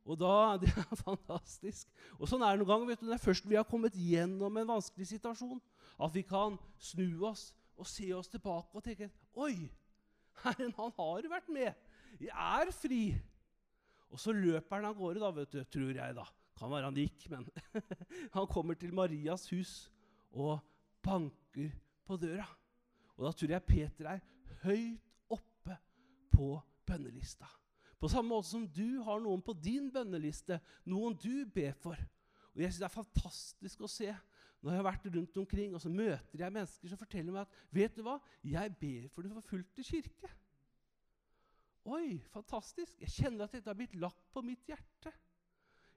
Og 0.07 0.19
da, 0.21 0.59
Det 0.63 0.71
er 0.71 1.01
fantastisk. 1.09 1.89
Og 2.19 2.29
sånn 2.31 2.45
er 2.47 2.55
det 2.55 2.63
noen 2.63 2.71
ganger. 2.71 2.93
vet 2.93 3.03
du, 3.03 3.09
Det 3.09 3.17
er 3.17 3.25
først 3.25 3.49
vi 3.49 3.59
har 3.59 3.67
kommet 3.67 3.97
gjennom 3.99 4.57
en 4.61 4.71
vanskelig 4.77 5.09
situasjon, 5.11 5.59
at 6.01 6.15
vi 6.15 6.23
kan 6.27 6.57
snu 6.79 7.27
oss 7.27 7.51
og 7.81 7.89
se 7.89 8.11
oss 8.15 8.29
tilbake 8.31 8.77
og 8.77 8.85
tenke 8.85 9.11
Oi, 9.41 9.71
Herren, 10.45 10.73
han 10.77 10.95
har 10.97 11.29
vært 11.33 11.51
med. 11.53 11.75
Jeg 12.19 12.35
er 12.35 12.73
fri. 12.75 13.03
Og 14.11 14.19
så 14.19 14.35
løper 14.35 14.81
han 14.81 14.89
av 14.91 14.99
gårde, 14.99 15.23
da, 15.23 15.31
vet 15.35 15.55
du, 15.55 15.61
tror 15.71 15.93
jeg. 15.95 16.17
da. 16.17 16.27
Kan 16.59 16.73
være 16.73 16.91
han 16.91 16.99
gikk, 16.99 17.29
men 17.33 17.47
han 18.37 18.49
kommer 18.51 18.77
til 18.77 18.93
Marias 18.95 19.47
hus 19.53 19.75
og 20.33 20.59
banker 21.05 21.71
på 22.07 22.19
døra. 22.21 22.49
Og 23.17 23.27
da 23.27 23.33
tror 23.37 23.55
jeg 23.55 23.69
Peter 23.69 24.11
er 24.11 24.21
høyt 24.65 25.33
oppe 25.33 25.77
på 26.33 26.53
bønnelista. 26.89 27.49
På 28.01 28.09
samme 28.09 28.33
måte 28.33 28.49
som 28.49 28.65
du 28.65 29.03
har 29.05 29.21
noen 29.21 29.43
på 29.45 29.55
din 29.61 29.91
bønneliste, 29.93 30.59
noen 30.89 31.17
du 31.21 31.45
ber 31.53 31.75
for. 31.79 31.99
Og 32.55 32.63
jeg 32.63 32.73
synes 32.73 32.81
Det 32.81 32.89
er 32.89 32.99
fantastisk 32.99 33.83
å 33.85 33.91
se 33.91 34.11
når 34.61 34.73
jeg 34.75 34.81
har 34.81 34.89
vært 34.91 35.07
rundt 35.15 35.37
omkring 35.41 35.75
og 35.77 35.81
så 35.81 35.89
møter 35.89 36.43
jeg 36.43 36.53
mennesker 36.53 36.91
som 36.91 37.01
forteller 37.01 37.33
meg 37.33 37.47
at 37.47 37.61
vet 37.73 37.95
du 37.97 38.03
hva, 38.05 38.19
jeg 38.45 38.75
ber 38.81 39.07
for 39.13 39.25
den 39.25 39.33
forfulgte 39.33 39.85
kirke. 39.87 40.33
Oi, 41.89 42.21
fantastisk! 42.35 42.99
Jeg 43.01 43.13
kjenner 43.15 43.47
at 43.47 43.55
dette 43.57 43.71
har 43.71 43.79
blitt 43.79 43.97
lagt 43.97 44.27
på 44.35 44.43
mitt 44.45 44.67
hjerte. 44.69 45.13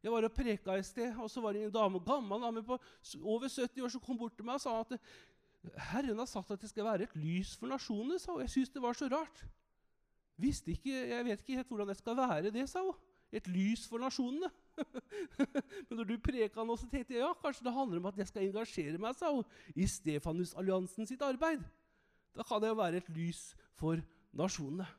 Jeg 0.04 0.12
var 0.12 0.26
og 0.28 0.36
preka 0.36 0.76
et 0.76 0.88
sted, 0.88 1.12
og 1.20 1.30
så 1.32 1.42
var 1.44 1.56
det 1.56 1.64
en 1.64 1.74
dame, 1.74 2.00
gammel 2.04 2.42
dame 2.44 2.64
på 2.64 2.78
over 3.22 3.48
70 3.48 3.84
år 3.84 3.92
som 3.92 4.04
kom 4.04 4.20
bort 4.20 4.36
til 4.36 4.48
meg 4.48 4.60
og 4.60 4.64
sa 4.64 4.76
at 4.82 4.98
Herren 5.92 6.20
har 6.20 6.28
sagt 6.28 6.52
at 6.52 6.60
det 6.60 6.72
skal 6.72 6.88
være 6.88 7.08
et 7.08 7.16
lys 7.16 7.54
for 7.60 7.72
nasjonene. 7.72 8.20
sa 8.20 8.34
hun. 8.34 8.42
Jeg 8.44 8.52
syns 8.52 8.74
det 8.74 8.84
var 8.84 8.98
så 9.00 9.08
rart. 9.12 9.46
Ikke, 10.44 10.92
Jeg 10.92 11.26
vet 11.26 11.40
ikke 11.40 11.56
helt 11.56 11.68
hvordan 11.68 11.88
det 11.88 11.98
skal 11.98 12.18
være, 12.18 12.52
det, 12.52 12.70
sa 12.70 12.84
hun. 12.84 12.96
Et 13.32 13.48
lys 13.48 13.88
for 13.88 13.98
nasjonene. 13.98 14.50
Men 15.88 15.98
når 15.98 16.04
du 16.10 16.18
preka 16.20 16.64
nå, 16.64 16.76
så 16.76 16.90
tenkte 16.90 17.16
jeg 17.16 17.24
ja, 17.24 17.32
kanskje 17.40 17.64
det 17.64 17.74
handler 17.74 18.02
om 18.02 18.10
at 18.12 18.18
jeg 18.18 18.28
skal 18.28 18.44
engasjere 18.44 19.00
meg 19.00 19.16
sa 19.16 19.32
hun, 19.32 19.46
i 19.76 19.88
Stefanusalliansen 19.88 21.08
sitt 21.08 21.24
arbeid. 21.24 21.64
Da 22.36 22.44
kan 22.44 22.62
det 22.62 22.74
jo 22.74 22.82
være 22.82 23.00
et 23.00 23.10
lys 23.14 23.54
for 23.80 24.04
nasjonene. 24.36 24.90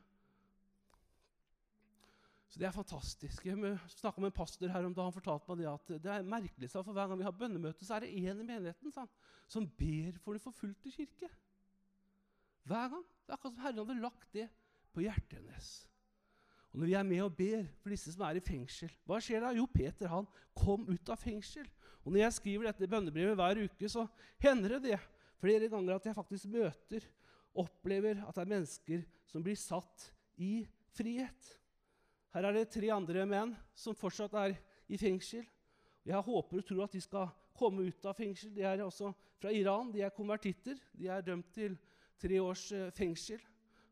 Så 2.55 2.59
Det 2.59 2.67
er 2.69 2.71
fantastisk. 2.71 3.45
Jeg 3.45 3.79
snakka 3.97 4.21
med 4.23 4.29
en 4.29 4.35
pastor 4.35 4.69
her 4.71 4.85
om 4.87 4.93
da 4.95 5.03
han 5.03 5.11
fortalte 5.11 5.49
meg 5.49 5.57
det 5.59 5.65
at 5.67 5.89
det 5.99 6.11
er 6.13 6.21
merkelig, 6.23 6.69
for 6.71 6.93
hver 6.95 7.09
gang 7.11 7.17
vi 7.19 7.25
har 7.27 7.33
bønnemøte, 7.35 7.83
så 7.83 7.97
er 7.97 8.05
det 8.05 8.13
én 8.15 8.39
i 8.39 8.45
menigheten 8.47 8.93
sa, 8.95 9.03
som 9.51 9.65
ber 9.67 10.15
for 10.23 10.31
den 10.31 10.39
forfulgte 10.39 10.93
kirke. 10.93 11.27
Hver 12.63 12.93
gang. 12.93 13.01
Det 13.03 13.33
er 13.33 13.35
akkurat 13.35 13.57
som 13.57 13.65
Herren 13.65 13.81
hadde 13.81 13.97
lagt 13.99 14.29
det 14.31 14.45
på 14.95 15.03
hjertet 15.03 15.33
hennes. 15.35 15.67
Og 16.71 16.79
Når 16.79 16.87
vi 16.87 16.95
er 16.95 17.03
med 17.09 17.25
og 17.25 17.35
ber 17.35 17.67
for 17.83 17.91
disse 17.91 18.15
som 18.15 18.23
er 18.29 18.39
i 18.39 18.45
fengsel, 18.47 18.95
hva 19.03 19.19
skjer 19.19 19.43
da? 19.43 19.51
Jo, 19.51 19.67
Peter 19.75 20.13
han 20.13 20.31
kom 20.55 20.87
ut 20.87 21.11
av 21.11 21.19
fengsel. 21.19 21.67
Og 22.05 22.13
Når 22.13 22.21
jeg 22.21 22.37
skriver 22.39 22.69
dette 22.69 22.91
bønnebrevet 22.95 23.35
hver 23.35 23.63
uke, 23.65 23.91
så 23.91 24.07
hender 24.39 24.77
det 24.77 24.93
det 24.93 25.01
flere 25.43 25.67
ganger 25.67 25.99
at 25.99 26.07
jeg 26.07 26.15
faktisk 26.15 26.47
møter 26.55 27.11
opplever 27.51 28.23
at 28.23 28.39
det 28.39 28.47
er 28.47 28.55
mennesker 28.55 29.05
som 29.27 29.43
blir 29.43 29.59
satt 29.59 30.07
i 30.39 30.63
frihet. 30.95 31.55
Her 32.35 32.49
er 32.49 32.57
det 32.57 32.65
tre 32.67 32.89
andre 32.91 33.21
menn 33.23 33.53
som 33.79 33.95
fortsatt 33.95 34.33
er 34.35 34.57
i 34.91 34.97
fengsel. 34.99 35.45
Jeg 36.03 36.19
håper 36.27 36.59
og 36.59 36.65
tror 36.67 36.81
at 36.83 36.97
de 36.97 36.99
skal 36.99 37.29
komme 37.55 37.85
ut 37.87 38.07
av 38.11 38.17
fengsel. 38.17 38.51
De 38.51 38.65
er 38.67 38.83
også 38.83 39.13
fra 39.39 39.53
Iran. 39.55 39.93
De 39.93 40.03
er 40.03 40.11
konvertitter. 40.11 40.75
De 40.91 41.07
er 41.07 41.23
dømt 41.23 41.47
til 41.55 41.77
tre 42.19 42.41
års 42.43 42.65
eh, 42.75 42.91
fengsel 42.91 43.39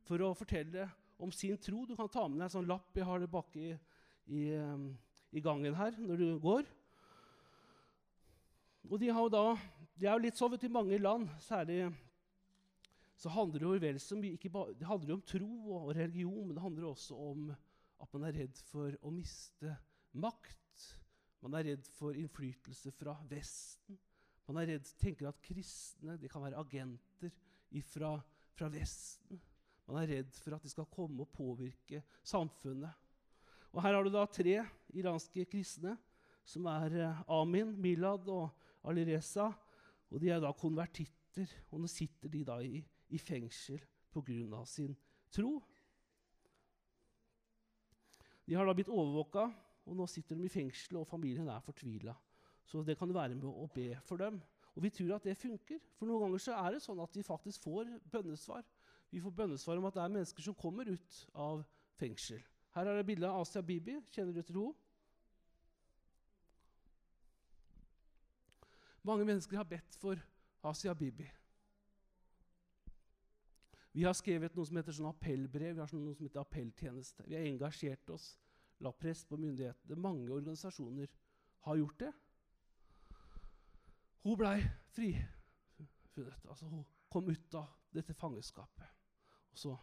for 0.03 0.19
å 0.27 0.33
fortelle 0.35 0.89
om 1.23 1.31
sin 1.31 1.55
tro. 1.55 1.85
Du 1.87 1.95
kan 1.95 2.11
ta 2.11 2.27
med 2.27 2.41
deg 2.41 2.49
en 2.49 2.55
sånn 2.57 2.67
lapp. 2.67 2.91
Jeg 2.99 3.07
har 3.07 3.23
det 3.23 3.31
bak 3.31 3.55
i, 3.55 3.71
i, 4.27 4.45
um, 4.59 4.89
i 5.31 5.47
gangen 5.47 5.79
her 5.79 5.95
når 6.03 6.19
du 6.25 6.27
går. 6.43 6.67
Og 8.91 8.99
de, 8.99 9.07
da, 9.39 9.47
de 9.95 10.09
er 10.09 10.17
jo 10.17 10.23
litt 10.27 10.43
sånn 10.43 10.59
i 10.59 10.75
mange 10.81 10.99
land, 10.99 11.31
særlig 11.47 11.85
så 13.15 13.31
handler 13.31 13.61
det 13.61 13.69
jo 13.69 13.83
vel 13.87 13.99
så 14.03 14.17
mye 14.19 14.35
ikke 14.35 14.51
bare, 14.51 14.73
Det 14.75 14.89
handler 14.89 15.13
jo 15.13 15.21
om 15.21 15.27
tro 15.31 15.77
og 15.77 15.93
religion, 15.95 16.41
men 16.43 16.57
det 16.57 16.63
handler 16.65 16.91
også 16.91 17.15
om 17.15 17.53
at 18.03 18.13
man 18.15 18.27
er 18.27 18.35
redd 18.43 18.59
for 18.67 18.95
å 19.01 19.11
miste 19.13 19.71
makt. 20.19 20.87
Man 21.43 21.55
er 21.57 21.69
redd 21.71 21.87
for 21.95 22.15
innflytelse 22.15 22.91
fra 22.95 23.15
Vesten. 23.29 23.97
Man 24.47 24.59
er 24.59 24.73
redd, 24.73 24.89
tenker 24.99 25.29
at 25.29 25.41
kristne 25.43 26.17
kan 26.31 26.43
være 26.43 26.59
agenter 26.59 27.31
fra, 27.87 28.17
fra 28.55 28.69
Vesten. 28.71 29.39
Man 29.87 30.01
er 30.01 30.17
redd 30.17 30.35
for 30.39 30.55
at 30.55 30.63
de 30.63 30.71
skal 30.71 30.89
komme 30.91 31.23
og 31.23 31.31
påvirke 31.35 32.03
samfunnet. 32.23 32.91
Og 33.73 33.81
Her 33.81 33.97
har 33.97 34.05
du 34.05 34.11
da 34.13 34.25
tre 34.29 34.59
iranske 34.93 35.45
kristne, 35.49 35.95
som 36.45 36.67
er 36.69 36.97
eh, 36.99 37.21
Amin, 37.31 37.73
Milad 37.81 38.27
og 38.29 38.51
Alireza. 38.87 39.49
Og 40.11 40.21
De 40.21 40.29
er 40.29 40.43
da 40.43 40.51
konvertitter, 40.55 41.49
og 41.71 41.81
nå 41.81 41.89
sitter 41.89 42.29
de 42.29 42.43
da 42.45 42.59
i, 42.61 42.83
i 43.09 43.19
fengsel 43.19 43.81
pga. 44.13 44.65
sin 44.69 44.93
tro. 45.33 45.57
De 48.47 48.55
har 48.57 48.67
da 48.67 48.75
blitt 48.75 48.91
overvåka, 48.91 49.47
og 49.83 49.97
nå 49.97 50.07
sitter 50.07 50.39
de 50.39 50.47
i 50.47 50.51
fengsel, 50.51 50.99
og 50.99 51.07
familien 51.07 51.47
er 51.51 51.63
fortvila. 51.63 52.13
Så 52.65 52.83
det 52.83 52.97
kan 52.99 53.11
være 53.13 53.35
med 53.35 53.47
å 53.47 53.67
be 53.73 53.89
for 54.07 54.19
dem. 54.19 54.39
Og 54.73 54.83
vi 54.83 54.89
tror 54.89 55.15
at 55.15 55.27
det 55.27 55.37
funker. 55.37 55.81
For 55.99 56.09
noen 56.09 56.25
ganger 56.25 56.41
så 56.41 56.55
er 56.57 56.75
det 56.75 56.83
sånn 56.83 57.01
at 57.03 57.15
vi 57.15 57.25
faktisk 57.25 57.67
får 57.67 57.91
bønnesvar. 58.11 58.63
Vi 59.13 59.21
får 59.21 59.35
bønnesvar 59.37 59.77
om 59.77 59.85
at 59.89 59.97
det 59.97 60.03
er 60.03 60.15
mennesker 60.15 60.47
som 60.47 60.57
kommer 60.57 60.89
ut 60.89 61.19
av 61.37 61.61
fengsel. 61.99 62.41
Her 62.73 62.89
er 62.89 62.97
det 62.97 63.05
bilde 63.05 63.29
av 63.29 63.43
Asia 63.43 63.61
Bibi. 63.61 63.99
Kjenner 64.09 64.33
du 64.33 64.41
til 64.41 64.57
henne? 64.57 64.79
Mange 69.03 69.27
mennesker 69.27 69.59
har 69.59 69.67
bedt 69.67 69.97
for 69.99 70.19
Asia 70.63 70.93
Bibi. 70.95 71.27
Vi 73.93 74.03
har 74.07 74.15
skrevet 74.17 74.55
noe 74.57 74.65
som 74.65 74.79
heter 74.79 74.95
sånn 74.97 75.11
appellbrev, 75.11 75.75
vi 75.75 75.83
har 75.83 75.89
sånn 75.89 76.01
noe 76.07 76.17
som 76.17 76.25
heter 76.25 76.41
appelltjeneste. 76.41 77.27
Vi 77.27 77.37
har 77.37 77.45
engasjert 77.45 78.09
oss, 78.09 78.31
la 78.81 78.91
press 78.97 79.21
på 79.29 79.37
myndighetene. 79.37 79.99
Mange 80.01 80.33
organisasjoner 80.33 81.11
har 81.67 81.77
gjort 81.77 81.99
det. 82.01 82.11
Hun 84.23 84.39
blei 84.39 84.57
frifunnet. 84.95 86.45
Altså, 86.49 86.67
hun 86.71 86.85
kom 87.11 87.29
ut 87.29 87.57
av 87.59 87.69
dette 87.93 88.15
fangeskapet. 88.17 88.89
Og 89.53 89.61
så 89.61 89.75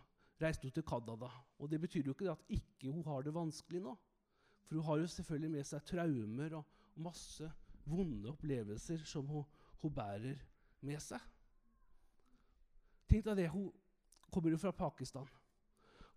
reiste 0.43 0.67
hun 0.67 0.75
til 0.75 0.87
Canada. 0.87 1.31
Og 1.61 1.71
det 1.71 1.81
betyr 1.81 2.09
jo 2.09 2.17
ikke 2.17 2.33
at 2.33 2.45
ikke 2.49 2.91
hun 2.91 3.05
har 3.07 3.23
det 3.23 3.35
vanskelig 3.35 3.83
nå. 3.85 3.95
For 4.67 4.81
hun 4.81 4.89
har 4.89 5.03
jo 5.03 5.11
selvfølgelig 5.15 5.51
med 5.55 5.69
seg 5.69 5.87
traumer 5.87 6.57
og 6.59 6.99
masse 7.03 7.51
vonde 7.91 8.31
opplevelser 8.31 9.05
som 9.07 9.29
hun, 9.31 9.47
hun, 9.83 9.95
bærer 9.95 10.41
med 10.87 11.01
seg. 11.03 11.21
Tenk 13.11 13.25
deg 13.27 13.37
det, 13.43 13.49
Hun 13.51 13.71
kommer 14.33 14.55
jo 14.55 14.61
fra 14.61 14.73
Pakistan. 14.77 15.29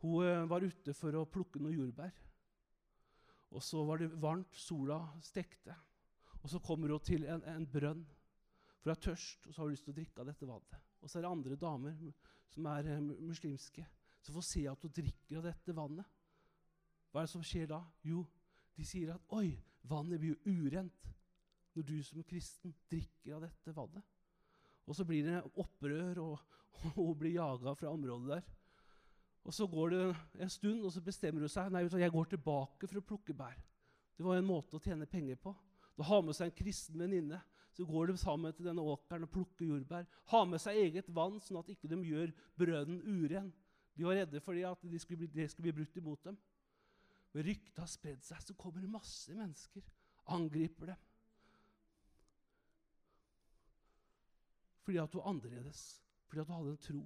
Hun 0.04 0.26
uh, 0.26 0.45
var 0.49 0.65
ute 0.65 0.93
for 0.97 1.15
å 1.15 1.26
plukke 1.30 1.62
noen 1.62 1.78
jordbær. 1.78 2.13
Og 3.54 3.63
så 3.63 3.84
var 3.86 4.02
det 4.02 4.12
varmt, 4.21 4.56
sola 4.58 4.99
stekte. 5.21 5.76
Og 6.41 6.49
så 6.52 6.60
kommer 6.60 6.91
hun 6.91 7.04
til 7.06 7.28
en, 7.30 7.43
en 7.47 7.67
brønn. 7.69 8.04
For 8.82 8.91
hun 8.91 8.95
er 8.95 9.04
tørst, 9.06 9.47
og 9.47 9.54
så 9.54 9.62
har 9.62 9.69
hun 9.69 9.76
lyst 9.76 9.88
til 9.88 9.93
å 9.93 9.99
drikke 9.99 10.23
av 10.23 10.32
dette 10.32 10.49
vannet. 10.49 10.80
Og 11.04 11.12
så 11.12 11.19
er 11.19 11.26
det 11.26 11.32
andre 11.32 11.60
damer 11.60 11.99
som 12.54 12.67
er 12.73 12.89
uh, 12.91 13.13
muslimske, 13.23 13.86
som 14.23 14.38
får 14.38 14.47
se 14.49 14.65
at 14.71 14.84
hun 14.84 14.95
drikker 14.95 15.39
av 15.39 15.47
dette 15.49 15.76
vannet. 15.76 16.19
Hva 17.12 17.21
er 17.21 17.28
det 17.28 17.36
som 17.36 17.45
skjer 17.45 17.69
da? 17.69 17.80
Jo, 18.08 18.23
de 18.73 18.86
sier 18.88 19.13
at 19.13 19.34
'oi, 19.36 19.54
vannet 19.86 20.19
blir 20.19 20.34
jo 20.34 20.56
urent' 20.63 21.12
når 21.73 21.86
du 21.89 21.97
som 22.06 22.23
kristen 22.23 22.73
drikker 22.89 23.36
av 23.38 23.45
dette 23.45 23.73
vannet. 23.76 24.12
Og 24.88 24.98
så 24.98 25.06
blir 25.08 25.28
det 25.28 25.43
opprør, 25.60 26.19
og, 26.24 26.39
hun 26.98 27.15
blir 27.19 27.38
jaga 27.38 27.76
fra 27.80 27.93
området 27.93 28.36
der. 28.36 28.52
Og 29.43 29.54
Så 29.54 29.67
går 29.67 29.89
det 29.89 30.04
en 30.39 30.50
stund, 30.50 30.84
og 30.86 30.91
så 30.91 31.02
bestemmer 31.04 31.43
hun 31.43 31.52
seg 31.52 31.72
nei, 31.72 31.84
jeg 31.84 32.12
går 32.12 32.30
tilbake 32.32 32.88
for 32.88 33.00
å 33.00 33.08
plukke 33.08 33.36
bær. 33.36 33.58
Det 34.15 34.24
var 34.24 34.39
en 34.39 34.48
måte 34.48 34.78
å 34.78 34.84
tjene 34.84 35.10
penger 35.10 35.36
på. 35.41 35.52
Da 35.98 36.06
har 36.08 36.22
med 36.24 36.36
seg 36.38 36.50
en 36.50 36.58
kristen 36.58 37.02
venninne 37.02 37.41
så 37.74 37.86
går 37.86 38.12
de 38.12 38.17
sammen 38.22 38.54
til 38.54 38.67
denne 38.67 38.86
åkeren 38.86 39.26
og 39.26 39.32
plukker 39.34 39.65
jordbær. 39.65 40.06
Har 40.30 40.46
med 40.46 40.62
seg 40.62 40.78
eget 40.78 41.10
vann, 41.13 41.39
sånn 41.41 41.58
at 41.63 41.72
ikke 41.74 41.89
de 41.89 41.98
gjør 42.06 42.34
brøden 42.60 43.00
uren. 43.02 43.50
De 43.98 44.06
var 44.06 44.17
redde 44.19 44.41
for 44.46 44.58
at 44.69 44.86
det 44.89 45.02
skulle, 45.02 45.24
bli, 45.24 45.30
det 45.34 45.50
skulle 45.52 45.72
bli 45.72 45.80
brutt 45.80 45.98
imot 45.98 46.28
dem. 46.28 46.38
Men 47.34 47.48
ryktet 47.48 47.82
har 47.82 47.89
spredd 47.89 48.22
seg, 48.26 48.41
så 48.46 48.54
kommer 48.58 48.84
det 48.84 48.91
masse 48.93 49.34
mennesker. 49.34 49.86
Angriper 50.34 50.93
dem. 50.93 51.10
Fordi 54.84 55.00
at 55.02 55.13
du 55.13 55.19
var 55.19 55.30
annerledes. 55.32 55.84
Fordi 56.28 56.41
at 56.41 56.48
du 56.48 56.54
hadde 56.54 56.74
en 56.76 56.82
tro. 56.88 57.04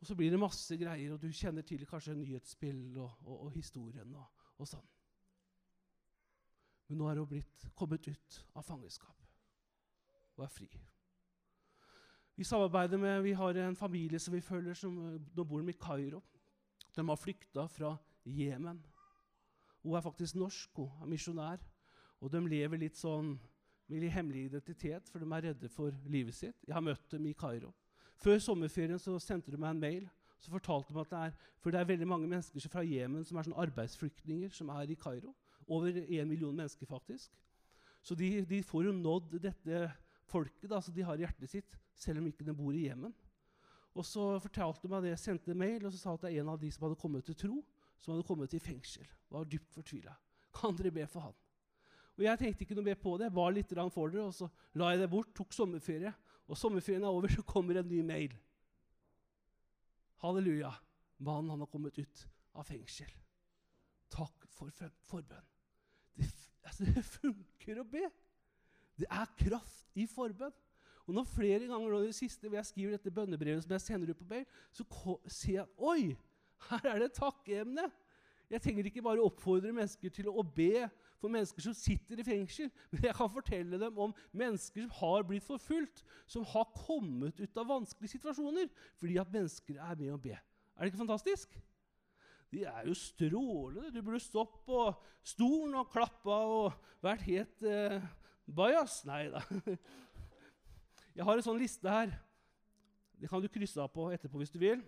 Og 0.00 0.06
så 0.06 0.16
blir 0.16 0.32
det 0.32 0.40
masse 0.40 0.76
greier, 0.80 1.12
og 1.12 1.20
du 1.20 1.28
kjenner 1.28 1.62
til 1.66 1.84
kanskje 1.86 2.16
nyhetsspill 2.16 2.96
og, 2.96 3.10
og, 3.26 3.34
og 3.46 3.50
historien 3.52 4.14
og, 4.16 4.46
og 4.56 4.68
sånn. 4.68 4.86
Men 6.88 7.02
nå 7.02 7.10
er 7.10 7.20
hun 7.20 7.28
blitt 7.28 7.66
kommet 7.76 8.08
ut 8.08 8.38
av 8.56 8.64
fangenskap 8.66 9.20
og 10.38 10.46
er 10.46 10.50
fri. 10.50 10.70
Vi 12.40 12.46
samarbeider 12.48 12.98
med, 12.98 13.20
vi 13.22 13.34
har 13.36 13.58
en 13.60 13.76
familie 13.76 14.18
som 14.18 14.32
vi 14.32 14.40
følger, 14.40 14.74
som 14.74 14.96
nå 14.96 15.44
bor 15.44 15.60
de 15.60 15.74
i 15.74 15.76
Kairo. 15.76 16.22
De 16.96 17.04
har 17.04 17.20
flykta 17.20 17.66
fra 17.68 17.92
Jemen. 18.24 18.80
Hun 19.82 19.96
er 19.96 20.04
faktisk 20.04 20.38
norsk, 20.40 20.72
hun 20.80 21.04
er 21.04 21.10
misjonær. 21.12 21.66
Og 22.20 22.32
de 22.32 22.40
lever 22.48 22.80
litt 22.80 22.96
sånn 22.96 23.34
med 23.90 24.10
hemmelig 24.14 24.44
identitet, 24.48 25.08
for 25.10 25.22
de 25.22 25.28
er 25.32 25.48
redde 25.50 25.68
for 25.68 25.94
livet 26.06 26.34
sitt. 26.34 26.56
Jeg 26.66 26.74
har 26.74 26.84
møtt 26.84 27.10
dem 27.12 27.26
i 27.26 27.34
Kairo. 27.36 27.72
Før 28.20 28.38
sommerferien 28.38 29.00
så 29.00 29.16
sendte 29.18 29.52
de 29.52 29.60
meg 29.60 29.74
en 29.74 29.80
mail. 29.80 30.08
Så 30.40 30.52
fortalte 30.52 30.94
de 30.94 31.00
at 31.00 31.10
det 31.10 31.18
er, 31.18 31.32
For 31.60 31.70
det 31.70 31.80
er 31.80 31.88
veldig 31.88 32.08
mange 32.08 32.28
mennesker 32.28 32.68
fra 32.72 32.84
Jemen 32.84 33.24
som 33.28 33.36
er 33.36 33.44
sånn 33.44 33.58
arbeidsflyktninger 33.60 34.52
som 34.56 34.70
er 34.72 34.88
i 34.88 34.96
Kairo. 34.96 35.34
Over 35.68 35.92
én 35.92 36.28
million 36.28 36.56
mennesker, 36.56 36.86
faktisk. 36.88 37.32
Så 38.02 38.14
de, 38.16 38.44
de, 38.48 38.62
får 38.64 38.86
jo 38.86 38.92
nådd 38.96 39.36
dette 39.42 39.82
folket 40.30 40.70
da, 40.70 40.80
som 40.80 40.94
de 40.94 41.04
har 41.04 41.18
i 41.20 41.26
hjertet 41.26 41.50
sitt, 41.50 41.76
selv 41.94 42.22
om 42.22 42.30
ikke 42.30 42.46
de 42.46 42.54
bor 42.56 42.72
i 42.72 42.86
Jemen. 42.86 43.12
Og 43.94 44.06
så 44.06 44.38
fortalte 44.40 44.86
de 44.86 44.92
meg 44.92 45.04
det, 45.04 45.18
sendte 45.20 45.54
mail 45.54 45.84
og 45.84 45.92
så 45.92 46.00
sa 46.00 46.14
at 46.14 46.24
det 46.24 46.32
er 46.32 46.44
en 46.44 46.52
av 46.54 46.60
de 46.62 46.70
som 46.72 46.86
hadde 46.86 47.00
kommet 47.00 47.26
til 47.26 47.36
tro, 47.36 47.60
som 48.00 48.14
hadde 48.14 48.26
kommet 48.28 48.54
i 48.56 48.62
fengsel. 48.62 49.08
Var 49.28 49.48
dypt 49.50 49.74
fortvila. 49.74 50.14
Kan 50.56 50.78
dere 50.78 50.94
be 50.94 51.06
for 51.10 51.28
han? 51.28 51.36
Og 52.20 52.26
Jeg 52.26 52.36
tenkte 52.36 52.66
ikke 52.66 52.76
noe 52.76 52.84
mer 52.84 52.98
på 53.00 53.14
det. 53.16 53.30
Jeg 53.30 53.36
var 53.38 53.52
litt 53.56 53.70
for 53.72 54.12
dere, 54.12 54.26
og 54.28 54.34
så 54.36 54.50
la 54.76 54.90
jeg 54.92 55.00
det 55.00 55.08
bort. 55.08 55.30
Tok 55.32 55.54
sommerferie. 55.56 56.12
Og 56.52 56.58
sommerferien 56.58 57.06
er 57.06 57.08
over, 57.08 57.32
så 57.32 57.40
kommer 57.48 57.80
en 57.80 57.88
ny 57.88 58.02
mail. 58.04 58.34
Halleluja. 60.20 60.74
Mannen 61.24 61.54
han 61.54 61.64
har 61.64 61.70
kommet 61.72 61.96
ut 61.96 62.26
av 62.60 62.68
fengsel. 62.68 63.08
Takk 64.12 64.44
for 64.52 64.68
forbønn. 65.08 65.48
Det, 66.18 66.28
altså, 66.68 66.90
det 66.90 67.06
funker 67.08 67.80
å 67.80 67.88
be. 67.88 68.04
Det 69.00 69.08
er 69.08 69.32
kraft 69.40 69.96
i 69.96 70.04
forbønn. 70.10 70.52
Og 71.08 71.16
når 71.16 71.24
flere 71.32 71.66
ganger 71.70 71.88
nå 71.88 72.04
det 72.04 72.14
siste 72.14 72.50
hvor 72.50 72.60
jeg 72.60 72.68
skriver 72.68 72.98
dette 72.98 73.16
bønnebrevet 73.16 73.64
som 73.64 73.72
jeg 73.78 73.86
sender 73.86 74.12
ut 74.12 74.20
på 74.20 74.28
mail, 74.28 74.44
så 74.76 74.84
ser 75.24 75.62
jeg 75.62 75.70
oi, 75.80 76.10
her 76.68 76.84
er 76.84 77.00
det 77.00 77.08
et 77.14 77.16
takkeemne. 77.16 77.88
Jeg 78.52 78.60
trenger 78.60 78.90
ikke 78.90 79.08
bare 79.08 79.24
oppfordre 79.24 79.72
mennesker 79.72 80.12
til 80.12 80.28
å 80.28 80.44
be 80.44 80.84
for 81.20 81.32
mennesker 81.32 81.64
som 81.64 81.76
sitter 81.76 82.20
i 82.20 82.26
fengsel, 82.26 82.70
men 82.90 83.08
jeg 83.08 83.16
kan 83.16 83.32
fortelle 83.32 83.80
dem 83.80 83.98
om 84.00 84.14
mennesker 84.32 84.86
som 84.86 84.94
har 85.00 85.26
blitt 85.28 85.46
forfulgt, 85.46 86.04
som 86.30 86.46
har 86.48 86.68
kommet 86.76 87.40
ut 87.40 87.60
av 87.60 87.68
vanskelige 87.70 88.16
situasjoner 88.16 88.70
fordi 89.00 89.18
at 89.20 89.34
mennesker 89.34 89.80
er 89.80 89.98
med 90.00 90.14
å 90.14 90.20
be. 90.20 90.36
Er 90.36 90.86
det 90.86 90.92
ikke 90.92 91.04
fantastisk? 91.04 91.58
De 92.50 92.64
er 92.66 92.86
jo 92.88 92.94
strålende. 92.98 93.92
Du 93.94 94.00
burde 94.02 94.18
stått 94.22 94.56
på 94.66 94.78
stolen 95.22 95.76
og 95.78 95.90
klappa 95.92 96.40
og 96.50 96.72
vært 97.04 97.22
helt 97.28 97.62
eh, 97.62 98.00
bajas. 98.50 99.04
Nei 99.06 99.28
da. 99.30 99.42
Jeg 101.16 101.26
har 101.26 101.36
en 101.36 101.46
sånn 101.46 101.60
liste 101.60 101.90
her. 101.90 102.16
Det 103.20 103.28
kan 103.30 103.42
du 103.42 103.50
krysse 103.52 103.78
av 103.82 103.92
på 103.92 104.08
etterpå 104.14 104.40
hvis 104.40 104.54
du 104.54 104.58
vil. 104.62 104.82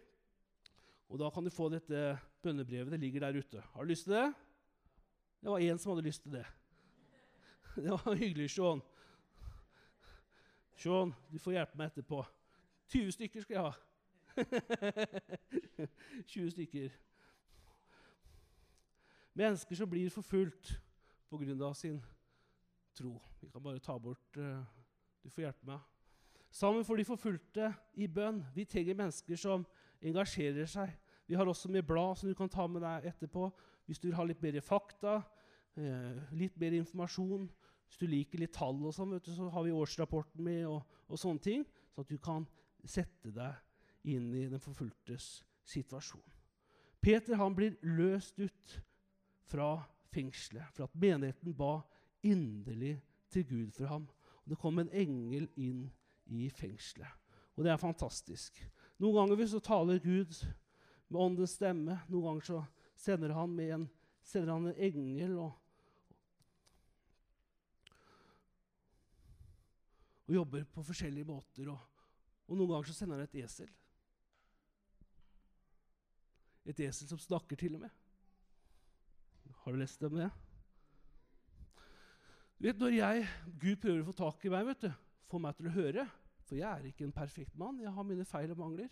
Og 1.12 1.20
da 1.20 1.28
kan 1.30 1.44
du 1.44 1.52
få 1.52 1.68
dette 1.70 2.16
bønnebrevet. 2.42 2.90
Det 2.94 3.00
ligger 3.02 3.26
der 3.26 3.38
ute. 3.38 3.62
Har 3.74 3.84
du 3.84 3.92
lyst 3.92 4.08
til 4.08 4.16
det? 4.16 4.26
Det 5.42 5.50
var 5.50 5.58
én 5.58 5.78
som 5.78 5.90
hadde 5.90 6.06
lyst 6.06 6.22
til 6.22 6.32
det. 6.32 6.46
Det 7.74 7.90
var 7.90 8.14
hyggelig, 8.22 8.50
Sean. 8.50 8.82
Sean, 10.76 11.14
du 11.32 11.38
får 11.38 11.56
hjelpe 11.56 11.78
meg 11.78 11.90
etterpå. 11.90 12.22
20 12.92 13.12
stykker 13.16 13.42
skal 13.42 13.56
jeg 13.56 13.64
ha. 13.64 13.72
20 16.34 16.50
stykker. 16.50 16.94
Mennesker 19.34 19.76
som 19.76 19.90
blir 19.90 20.10
forfulgt 20.10 20.76
pga. 21.30 21.74
sin 21.74 22.02
tro. 22.94 23.20
Vi 23.40 23.48
kan 23.48 23.62
bare 23.62 23.78
ta 23.78 23.98
bort 23.98 24.36
uh, 24.36 24.62
Du 25.24 25.30
får 25.30 25.42
hjelpe 25.42 25.66
meg. 25.66 25.80
Sammen 26.50 26.84
for 26.84 26.96
de 26.96 27.04
forfulgte 27.04 27.74
i 27.94 28.06
bønn. 28.06 28.44
Vi 28.54 28.64
trenger 28.64 28.94
mennesker 28.94 29.36
som 29.36 29.66
engasjerer 30.02 30.66
seg. 30.66 30.90
Vi 31.26 31.34
har 31.34 31.46
også 31.46 31.68
med 31.68 31.82
blad 31.82 32.16
som 32.16 32.28
du 32.28 32.34
kan 32.34 32.48
ta 32.48 32.66
med 32.66 32.82
deg 32.82 33.06
etterpå 33.08 33.50
hvis 33.86 34.00
du 34.00 34.08
vil 34.08 34.16
ha 34.18 34.26
litt 34.26 34.40
bedre 34.42 34.62
fakta, 34.64 35.22
eh, 35.76 36.18
litt 36.38 36.58
bedre 36.58 36.82
informasjon. 36.82 37.48
Hvis 37.88 38.00
du 38.00 38.06
liker 38.08 38.40
litt 38.40 38.54
tall, 38.56 38.78
og 38.86 38.94
sånn, 38.96 39.18
så 39.20 39.50
har 39.52 39.64
vi 39.66 39.74
årsrapporten 39.76 40.42
med, 40.44 40.64
og, 40.66 40.86
og, 41.08 41.18
sånne 41.20 41.44
ting, 41.44 41.66
så 41.92 42.04
at 42.04 42.08
du 42.08 42.16
kan 42.18 42.46
sette 42.84 43.32
deg 43.34 44.08
inn 44.08 44.32
i 44.34 44.46
den 44.48 44.62
forfulgtes 44.62 45.42
situasjon. 45.68 46.24
Peter 47.02 47.36
han 47.36 47.54
blir 47.54 47.76
løst 47.82 48.38
ut 48.40 48.76
fra 49.50 49.74
fengselet 50.12 50.72
for 50.72 50.86
at 50.86 50.96
menigheten 50.98 51.54
ba 51.56 51.80
inderlig 52.22 52.96
til 53.32 53.44
Gud 53.48 53.72
for 53.76 53.90
ham. 53.90 54.06
Og 54.44 54.54
det 54.54 54.58
kom 54.62 54.78
en 54.78 54.92
engel 54.92 55.48
inn 55.60 55.86
i 56.30 56.48
fengselet. 56.50 57.10
Og 57.56 57.66
det 57.66 57.72
er 57.72 57.80
fantastisk. 57.80 58.56
Noen 59.02 59.18
ganger 59.18 59.50
så 59.50 59.60
taler 59.62 60.00
Gud 60.02 60.32
med 61.10 61.20
åndens 61.20 61.56
stemme. 61.58 61.98
Noen 62.08 62.24
ganger 62.28 62.46
så 62.46 62.62
sender 63.02 63.34
han, 63.34 63.58
en, 63.60 63.88
sender 64.22 64.52
han 64.52 64.70
en 64.70 64.78
engel 64.86 65.34
og, 65.42 65.56
og 70.28 70.36
jobber 70.36 70.68
på 70.70 70.84
forskjellige 70.86 71.26
måter. 71.26 71.72
Og, 71.72 71.80
og, 72.46 72.54
noen 72.54 72.70
ganger 72.70 72.90
så 72.90 73.00
sender 73.00 73.18
han 73.18 73.26
et 73.26 73.40
esel. 73.42 73.72
Et 76.70 76.86
esel 76.86 77.10
som 77.10 77.18
snakker, 77.18 77.58
til 77.58 77.74
og 77.74 77.82
med. 77.82 78.00
Har 79.64 79.74
du 79.74 79.78
lest 79.78 80.02
om 80.06 80.14
det? 80.18 80.30
Du 82.58 82.68
vet, 82.68 82.78
Når 82.78 82.94
jeg, 82.94 83.30
Gud 83.58 83.80
prøver 83.82 84.02
å 84.02 84.10
få 84.12 84.18
tak 84.18 84.44
i 84.46 84.52
meg, 84.52 84.68
vet 84.70 84.86
du, 84.86 84.92
få 85.30 85.40
meg 85.42 85.56
til 85.58 85.66
å 85.70 85.74
høre 85.74 86.04
For 86.46 86.58
jeg 86.58 86.68
er 86.68 86.86
ikke 86.86 87.06
en 87.06 87.14
perfekt 87.14 87.56
mann. 87.58 87.80
Jeg 87.82 87.90
har 87.90 88.06
mine 88.06 88.26
feil 88.28 88.50
og 88.54 88.60
mangler. 88.60 88.90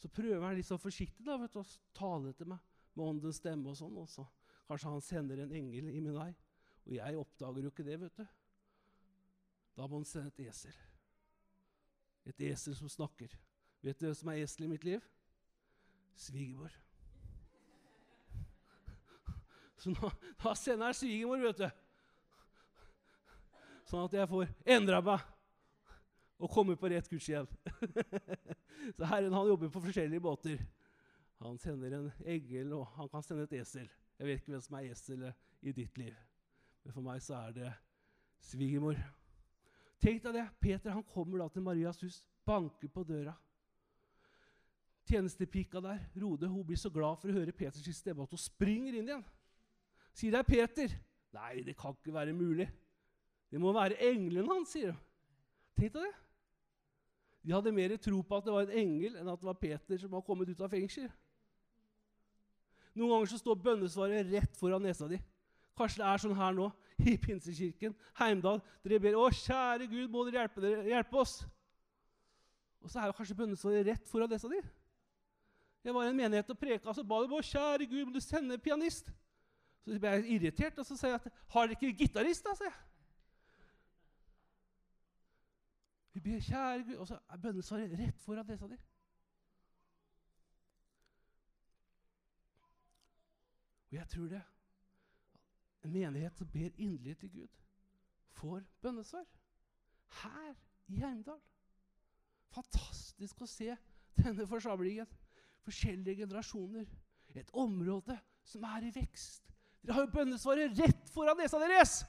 Så 0.00 0.08
prøver 0.12 0.44
han 0.44 0.56
litt 0.56 0.68
sånn 0.68 0.80
forsiktig 0.80 1.24
da, 1.24 1.36
vet 1.40 1.54
du, 1.54 1.60
å 1.60 1.96
tale 1.96 2.32
til 2.36 2.48
meg 2.52 2.60
med 3.00 3.14
åndens 3.14 3.40
stemme. 3.40 3.72
og 3.72 3.78
sånn, 3.78 3.96
Også. 3.98 4.26
Kanskje 4.68 4.92
han 4.92 5.02
sender 5.02 5.42
en 5.42 5.56
engel 5.56 5.88
i 5.90 6.00
min 6.00 6.14
vei. 6.14 6.30
Og 6.86 6.94
jeg 6.94 7.18
oppdager 7.18 7.64
jo 7.64 7.72
ikke 7.72 7.86
det. 7.86 8.00
vet 8.00 8.20
du. 8.20 8.26
Da 9.76 9.86
må 9.86 10.00
han 10.00 10.04
sende 10.04 10.30
et 10.30 10.44
esel. 10.50 10.76
Et 12.28 12.46
esel 12.52 12.76
som 12.76 12.88
snakker. 12.88 13.32
Vet 13.82 13.98
du 13.98 14.06
hvem 14.06 14.14
som 14.14 14.28
er 14.28 14.44
esel 14.44 14.66
i 14.66 14.70
mitt 14.70 14.84
liv? 14.84 15.04
Svigermor. 16.14 16.72
Så 19.80 19.90
nå, 19.94 20.10
da 20.42 20.54
sender 20.54 20.90
han 20.90 20.94
svigermor, 20.94 21.40
vet 21.48 21.62
du. 21.62 21.70
Sånn 23.88 24.04
at 24.04 24.14
jeg 24.14 24.28
får 24.28 24.50
endra 24.76 25.00
meg 25.02 25.24
og 26.40 26.52
komme 26.52 26.76
på 26.78 26.90
rett 26.92 27.08
kurs 27.08 27.28
igjen. 27.28 27.48
Så 28.96 29.08
Herren 29.08 29.34
han 29.34 29.48
jobber 29.48 29.72
på 29.72 29.82
forskjellige 29.84 30.22
måter. 30.24 30.60
Han 31.40 31.58
sender 31.58 31.96
en 31.96 32.10
engel, 32.28 32.72
og 32.76 32.86
han 32.96 33.08
kan 33.08 33.24
sende 33.24 33.46
et 33.48 33.54
esel. 33.62 33.88
Jeg 34.18 34.28
vet 34.28 34.42
ikke 34.42 34.52
hvem 34.52 34.64
som 34.64 34.76
er 34.76 34.90
eselet 34.92 35.46
i 35.64 35.72
ditt 35.72 35.98
liv, 35.98 36.16
men 36.84 36.92
for 36.92 37.04
meg 37.04 37.22
så 37.24 37.38
er 37.46 37.54
det 37.56 37.70
svigermor. 38.50 38.98
Tenk 40.00 40.22
deg 40.24 40.36
det. 40.36 40.46
Peter 40.60 40.92
han 40.92 41.04
kommer 41.04 41.40
da 41.40 41.48
til 41.52 41.64
Marias 41.64 42.00
hus, 42.04 42.20
banker 42.44 42.92
på 42.92 43.04
døra. 43.08 43.32
Tjenestepika 45.08 45.80
der, 45.82 46.02
Rode, 46.22 46.48
hun 46.48 46.64
blir 46.66 46.78
så 46.78 46.90
glad 46.92 47.18
for 47.20 47.32
å 47.32 47.34
høre 47.34 47.56
Peters 47.56 47.88
stemme 47.96 48.24
at 48.24 48.32
hun 48.32 48.40
springer 48.40 48.94
inn 48.94 49.08
igjen. 49.08 49.24
Sier 50.14 50.34
det 50.34 50.42
er 50.42 50.48
Peter. 50.48 50.92
Nei, 51.34 51.62
det 51.66 51.76
kan 51.78 51.96
ikke 51.96 52.14
være 52.14 52.36
mulig. 52.36 52.68
Det 53.50 53.58
må 53.60 53.72
være 53.74 53.98
engelen 54.10 54.48
hans, 54.50 54.74
sier 54.74 54.92
hun. 54.92 55.00
Tenk 55.78 55.96
deg 55.96 56.04
det. 56.04 56.14
De 57.40 57.54
hadde 57.56 57.72
mer 57.72 57.96
tro 57.96 58.20
på 58.20 58.36
at 58.36 58.46
det 58.46 58.52
var 58.52 58.68
en 58.68 58.78
engel 58.82 59.16
enn 59.16 59.28
at 59.32 59.40
det 59.40 59.48
var 59.48 59.58
Peter 59.58 60.00
som 60.00 60.12
var 60.12 60.24
kommet 60.26 60.50
ut 60.52 60.60
av 60.60 60.72
fengsel. 60.72 61.08
Noen 63.00 63.14
ganger 63.14 63.30
så 63.32 63.38
står 63.40 63.56
bønnesvaret 63.64 64.28
rett 64.28 64.56
foran 64.60 64.82
nesa 64.84 65.06
di. 65.08 65.16
Kanskje 65.78 66.02
det 66.02 66.08
er 66.10 66.20
sånn 66.20 66.36
her 66.36 66.52
nå 66.52 66.66
i 67.08 67.14
Pinsekirken, 67.16 67.94
Heimdal. 68.18 68.60
Dere 68.84 68.98
ber 69.00 69.16
'Å, 69.16 69.30
kjære 69.32 69.86
Gud, 69.88 70.10
må 70.12 70.26
dere 70.26 70.42
hjelpe, 70.42 70.60
dere, 70.60 70.82
hjelpe 70.84 71.16
oss'. 71.16 71.46
Og 72.84 72.92
så 72.92 73.00
er 73.00 73.08
jo 73.08 73.16
kanskje 73.16 73.38
bønnesvaret 73.38 73.88
rett 73.88 74.10
foran 74.10 74.28
nesa 74.28 74.50
di. 74.52 74.60
Jeg 75.80 75.94
var 75.96 76.04
i 76.04 76.10
en 76.10 76.16
menighet 76.16 76.52
og 76.52 76.58
preka, 76.60 76.92
så 76.92 77.02
ba 77.02 77.22
de 77.22 77.32
'Å, 77.32 77.40
kjære 77.40 77.88
Gud, 77.88 78.04
må 78.04 78.12
du 78.12 78.20
sende 78.20 78.54
en 78.54 78.60
pianist'? 78.60 79.08
Så 79.80 79.98
ble 79.98 80.10
jeg 80.10 80.28
irritert, 80.36 80.78
og 80.78 80.84
så 80.84 80.96
sier 80.96 81.16
jeg 81.16 81.20
at 81.24 81.32
'Har 81.48 81.66
dere 81.66 81.78
ikke 81.80 82.04
gitarist', 82.04 82.44
da? 82.44 82.52
jeg. 82.60 82.72
Vi 86.12 86.20
ber, 86.20 86.40
kjære 86.40 86.84
Gud, 86.84 86.96
og 86.96 87.06
så 87.08 87.18
er 87.30 87.36
bønnesvaret 87.36 87.98
rett 87.98 88.20
foran 88.20 88.46
nesa 88.46 88.68
di. 88.68 88.76
Og 93.90 93.96
jeg 93.96 94.08
tror 94.08 94.28
det. 94.30 94.42
En 95.84 95.92
menighet 95.92 96.36
som 96.38 96.48
ber 96.52 96.76
inderlig 96.76 97.16
til 97.18 97.30
Gud, 97.32 97.60
får 98.36 98.62
bønnesvar. 98.82 99.24
Her 100.22 100.54
i 100.88 101.00
Heimdal. 101.00 101.40
Fantastisk 102.54 103.40
å 103.40 103.48
se 103.48 103.74
denne 104.18 104.46
forsamlingen. 104.46 105.08
Forskjellige 105.64 106.24
generasjoner. 106.24 106.86
Et 107.34 107.50
område 107.54 108.18
som 108.44 108.64
er 108.66 108.88
i 108.88 108.94
vekst. 108.94 109.50
Dere 109.80 109.96
har 109.96 110.06
jo 110.06 110.14
bønnesvaret 110.14 110.78
rett 110.78 111.12
foran 111.14 111.38
nesa 111.40 111.60
deres! 111.62 112.00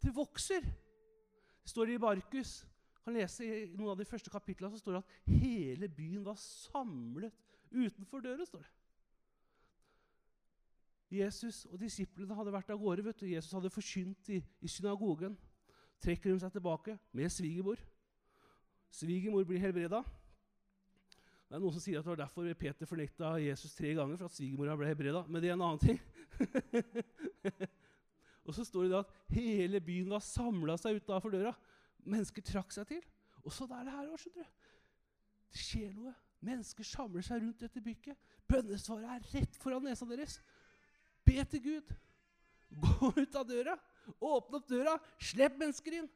Det 0.00 0.14
vokser. 0.16 0.64
Det 0.64 1.70
står 1.70 1.90
i 1.92 1.98
Markus. 2.00 2.64
kan 3.04 3.14
lese 3.14 3.44
I 3.44 3.66
noen 3.66 3.92
av 3.92 3.98
de 3.98 4.08
første 4.08 4.30
kapitlene 4.32 4.72
så 4.72 4.80
står 4.80 4.96
det 4.96 5.00
at 5.02 5.40
hele 5.42 5.88
byen 5.88 6.24
var 6.24 6.38
samlet 6.40 7.34
utenfor 7.70 8.24
døren. 8.24 8.46
står 8.46 8.64
det. 8.64 8.79
Jesus 11.10 11.64
og 11.66 11.80
disiplene 11.80 12.36
hadde 12.38 12.52
vært 12.54 12.70
av 12.70 12.78
gårde. 12.78 13.04
vet 13.04 13.20
du. 13.20 13.26
Jesus 13.26 13.52
hadde 13.52 13.70
forkynt 13.70 14.28
i, 14.30 14.38
i 14.62 14.68
synagogen. 14.68 15.36
Trekker 16.00 16.32
de 16.32 16.40
seg 16.40 16.52
tilbake 16.54 16.96
med 17.12 17.32
svigermor. 17.32 17.80
Svigermor 18.94 19.44
blir 19.44 19.60
helbreda. 19.62 20.02
Det 21.50 21.58
er 21.58 21.62
Noen 21.64 21.74
som 21.74 21.82
sier 21.82 21.98
at 21.98 22.06
det 22.06 22.12
var 22.12 22.20
derfor 22.22 22.46
Peter 22.54 22.86
fornekta 22.86 23.32
Jesus 23.42 23.74
tre 23.74 23.90
ganger. 23.98 24.16
for 24.16 24.30
at 24.30 24.36
svigermora 24.36 24.76
ble 24.78 24.86
helbreda. 24.86 25.24
Men 25.26 25.42
det 25.42 25.50
er 25.50 25.56
en 25.58 25.66
annen 25.66 25.82
ting. 25.82 26.00
og 28.46 28.54
så 28.54 28.64
står 28.64 28.86
det 28.86 29.00
at 29.00 29.14
hele 29.34 29.80
byen 29.82 30.14
var 30.14 30.22
samla 30.22 30.78
seg 30.78 31.02
utafor 31.02 31.34
døra. 31.34 31.52
Mennesker 32.06 32.46
trakk 32.46 32.70
seg 32.72 32.86
til. 32.86 33.02
Og 33.42 33.52
så 33.52 33.66
er 33.66 33.82
det 33.84 33.96
her 33.96 34.14
skjønner 34.14 34.46
du. 34.46 34.58
Det 35.50 35.64
skjer 35.66 35.90
noe. 35.96 36.14
Mennesker 36.40 36.86
samler 36.86 37.24
seg 37.26 37.42
rundt 37.42 37.60
dette 37.60 37.82
bykket. 37.84 38.16
Bønnesvaret 38.48 39.10
er 39.10 39.26
rett 39.34 39.58
foran 39.60 39.84
nesa 39.84 40.06
deres. 40.08 40.38
Be 41.26 41.44
til 41.50 41.62
Gud. 41.64 41.92
Gå 42.70 43.12
ut 43.16 43.36
av 43.36 43.46
døra. 43.48 43.76
Åpne 44.16 44.60
opp 44.60 44.68
døra. 44.70 44.96
Slipp 45.22 45.58
mennesker 45.60 46.00
inn. 46.00 46.08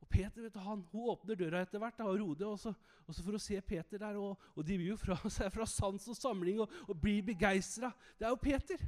Og 0.00 0.08
Peter 0.08 0.42
vet 0.42 0.54
du, 0.54 0.60
han, 0.64 0.82
hun 0.92 1.10
åpner 1.12 1.38
døra 1.38 1.60
etter 1.64 1.82
hvert 1.82 2.00
og 2.06 2.16
Rode, 2.22 2.46
også, 2.46 2.72
også 3.10 3.24
for 3.26 3.36
å 3.36 3.42
se 3.42 3.58
Peter 3.60 4.00
der. 4.00 4.16
Og, 4.20 4.48
og 4.56 4.66
de 4.66 4.78
blir 4.80 4.94
jo 4.94 5.00
fra 5.00 5.18
seg 5.36 5.52
fra 5.54 5.68
sans 5.68 6.08
og 6.10 6.18
samling 6.18 6.62
og, 6.64 6.72
og 6.88 6.96
blir 7.02 7.22
begeistra. 7.26 7.92
Det 8.18 8.28
er 8.28 8.34
jo 8.34 8.40
Peter. 8.40 8.86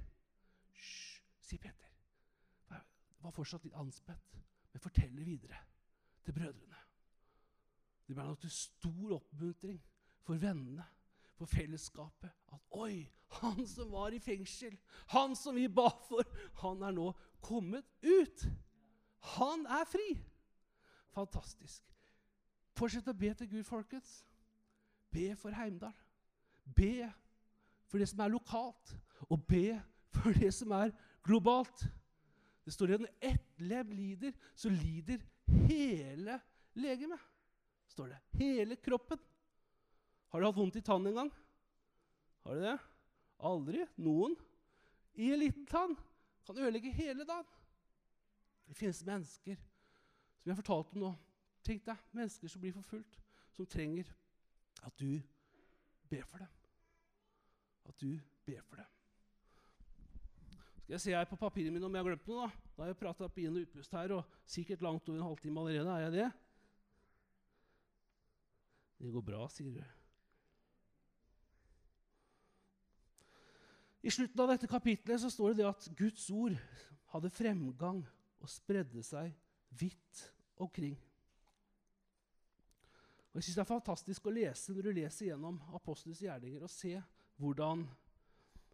Hysj, 0.78 1.20
sier 1.44 1.62
Peter. 1.62 1.90
Det 2.72 3.28
var 3.28 3.34
fortsatt 3.36 3.62
litt 3.62 3.76
anspent, 3.78 4.40
men 4.72 4.82
forteller 4.82 5.22
videre 5.22 5.60
til 6.26 6.34
brødrene. 6.34 6.80
Det 8.02 8.16
ble 8.16 8.24
nok 8.26 8.40
til 8.42 8.50
stor 8.50 9.12
oppmuntring 9.20 9.76
for 10.26 10.42
vennene 10.42 10.82
for 11.42 11.50
fellesskapet 11.50 12.30
at 12.52 12.76
Oi, 12.78 13.04
han 13.40 13.66
som 13.68 13.90
var 13.92 14.14
i 14.14 14.20
fengsel, 14.22 14.74
han 15.12 15.34
som 15.36 15.56
vi 15.56 15.66
ba 15.68 15.88
for, 16.08 16.26
han 16.62 16.82
er 16.86 16.94
nå 16.96 17.08
kommet 17.42 17.86
ut. 18.04 18.44
Han 19.36 19.66
er 19.66 19.88
fri. 19.88 20.08
Fantastisk. 21.12 21.82
Fortsett 22.76 23.08
å 23.10 23.16
be 23.16 23.32
til 23.36 23.50
Gud, 23.50 23.64
folkens. 23.68 24.22
Be 25.12 25.32
for 25.36 25.54
Heimdal. 25.56 25.94
Be 26.76 27.10
for 27.90 28.00
det 28.00 28.08
som 28.08 28.22
er 28.24 28.32
lokalt, 28.32 28.94
og 29.28 29.42
be 29.48 29.76
for 30.14 30.32
det 30.32 30.52
som 30.56 30.72
er 30.76 30.94
globalt. 31.26 31.84
Det 32.64 32.72
står 32.72 32.94
at 32.94 33.02
når 33.02 33.32
ett 33.32 33.60
lem 33.60 33.90
lider, 33.92 34.32
så 34.54 34.70
lider 34.72 35.20
hele 35.68 36.38
legemet. 36.78 37.20
står 37.88 38.14
det. 38.14 38.18
Hele 38.40 38.76
kroppen. 38.76 39.18
Har 40.32 40.40
du 40.40 40.48
hatt 40.48 40.56
vondt 40.56 40.78
i 40.80 40.84
tannen 40.84 41.12
en 41.12 41.18
gang? 41.20 41.32
Har 42.46 42.56
du 42.56 42.64
det? 42.64 42.76
Aldri? 43.42 43.82
Noen? 44.00 44.36
I 45.20 45.28
en 45.34 45.42
liten 45.42 45.66
tann 45.68 45.92
kan 46.46 46.58
ødelegge 46.58 46.92
hele 46.96 47.26
dagen. 47.28 47.48
Det 48.66 48.78
finnes 48.78 49.02
mennesker 49.04 49.58
som 49.58 50.48
jeg 50.48 50.54
har 50.54 50.62
fortalt 50.62 50.96
om 50.96 51.04
nå, 51.04 51.12
Tenk 51.62 51.84
deg 51.86 51.98
mennesker 52.16 52.50
som 52.50 52.62
blir 52.62 52.74
forfulgt, 52.74 53.20
som 53.54 53.68
trenger 53.70 54.08
at 54.82 54.96
du 54.98 55.20
ber 56.10 56.24
for 56.26 56.42
dem. 56.42 56.50
At 57.86 58.02
du 58.02 58.16
ber 58.46 58.64
for 58.66 58.80
dem. 58.80 58.88
Skal 60.82 60.96
jeg 60.96 61.04
se 61.04 61.14
her 61.14 61.28
på 61.30 61.38
papirene 61.38 61.76
mine 61.76 61.86
om 61.86 61.94
jeg 61.94 62.02
har 62.02 62.10
glemt 62.10 62.26
noe. 62.26 62.48
Da 62.48 62.72
Da 62.74 62.82
har 62.82 62.90
jeg 62.90 62.98
prata 62.98 63.28
på 63.28 63.44
inn- 63.44 63.54
og 63.54 63.62
utpust 63.62 63.92
her, 63.94 64.16
og 64.16 64.24
sikkert 64.44 64.82
langt 64.82 65.08
over 65.08 65.20
en 65.20 65.28
halvtime 65.28 65.60
allerede. 65.60 65.92
Er 65.94 66.02
jeg 66.08 66.12
det? 66.12 66.30
Det 68.98 69.12
går 69.12 69.22
bra, 69.22 69.46
sier 69.48 69.70
du. 69.76 70.01
I 74.02 74.10
slutten 74.10 74.40
av 74.42 74.50
dette 74.50 74.66
kapitlet 74.70 75.20
så 75.22 75.30
står 75.30 75.52
det 75.52 75.62
det 75.62 75.70
at 75.70 75.88
Guds 75.98 76.26
ord 76.34 76.56
hadde 77.12 77.30
fremgang 77.30 78.02
og 78.42 78.50
spredde 78.50 79.02
seg 79.06 79.30
vidt 79.78 80.22
omkring. 80.62 80.96
Og 83.32 83.38
jeg 83.38 83.44
synes 83.44 83.54
Det 83.56 83.62
er 83.62 83.74
fantastisk 83.74 84.26
å 84.26 84.34
lese 84.34 84.74
når 84.74 84.88
du 84.88 84.92
leser 84.98 85.26
gjennom 85.30 85.60
apostlenes 85.76 86.20
gjerninger 86.20 86.64
og 86.66 86.70
se 86.70 86.96
hvordan 87.40 87.86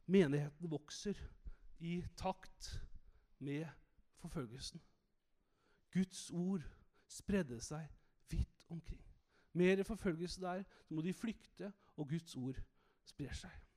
menigheten 0.08 0.70
vokser 0.70 1.20
i 1.84 2.00
takt 2.16 2.72
med 3.38 3.68
forfølgelsen. 4.18 4.80
Guds 5.92 6.30
ord 6.34 6.64
spredde 7.08 7.60
seg 7.62 7.86
vidt 8.32 8.64
omkring. 8.68 9.04
Mer 9.52 9.84
forfølgelse 9.84 10.40
der, 10.40 10.64
så 10.86 10.94
må 10.94 11.02
de 11.02 11.12
flykte, 11.12 11.72
og 11.96 12.08
Guds 12.08 12.34
ord 12.36 12.58
sprer 13.04 13.32
seg. 13.34 13.67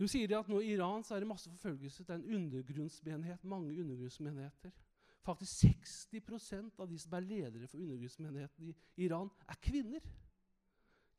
Du 0.00 0.06
sier 0.08 0.32
at 0.38 0.48
nå 0.48 0.62
I 0.64 0.72
Iran 0.78 1.04
så 1.04 1.14
er 1.14 1.20
det 1.20 1.28
masse 1.28 1.50
forfølgelse. 1.52 2.06
Det 2.08 2.14
er 2.14 2.22
en 2.22 2.36
undergrunnsmenighet, 2.38 3.44
mange 3.44 3.74
undergrunnsmenigheter. 3.82 4.72
Faktisk 5.20 5.66
60% 5.66 6.80
av 6.80 6.88
de 6.88 6.98
som 6.98 7.16
er 7.18 7.26
ledere 7.26 7.68
for 7.68 7.82
undergrunnsmenigheten 7.82 8.70
i 8.70 9.04
Iran, 9.04 9.28
er 9.44 9.60
kvinner. 9.60 10.06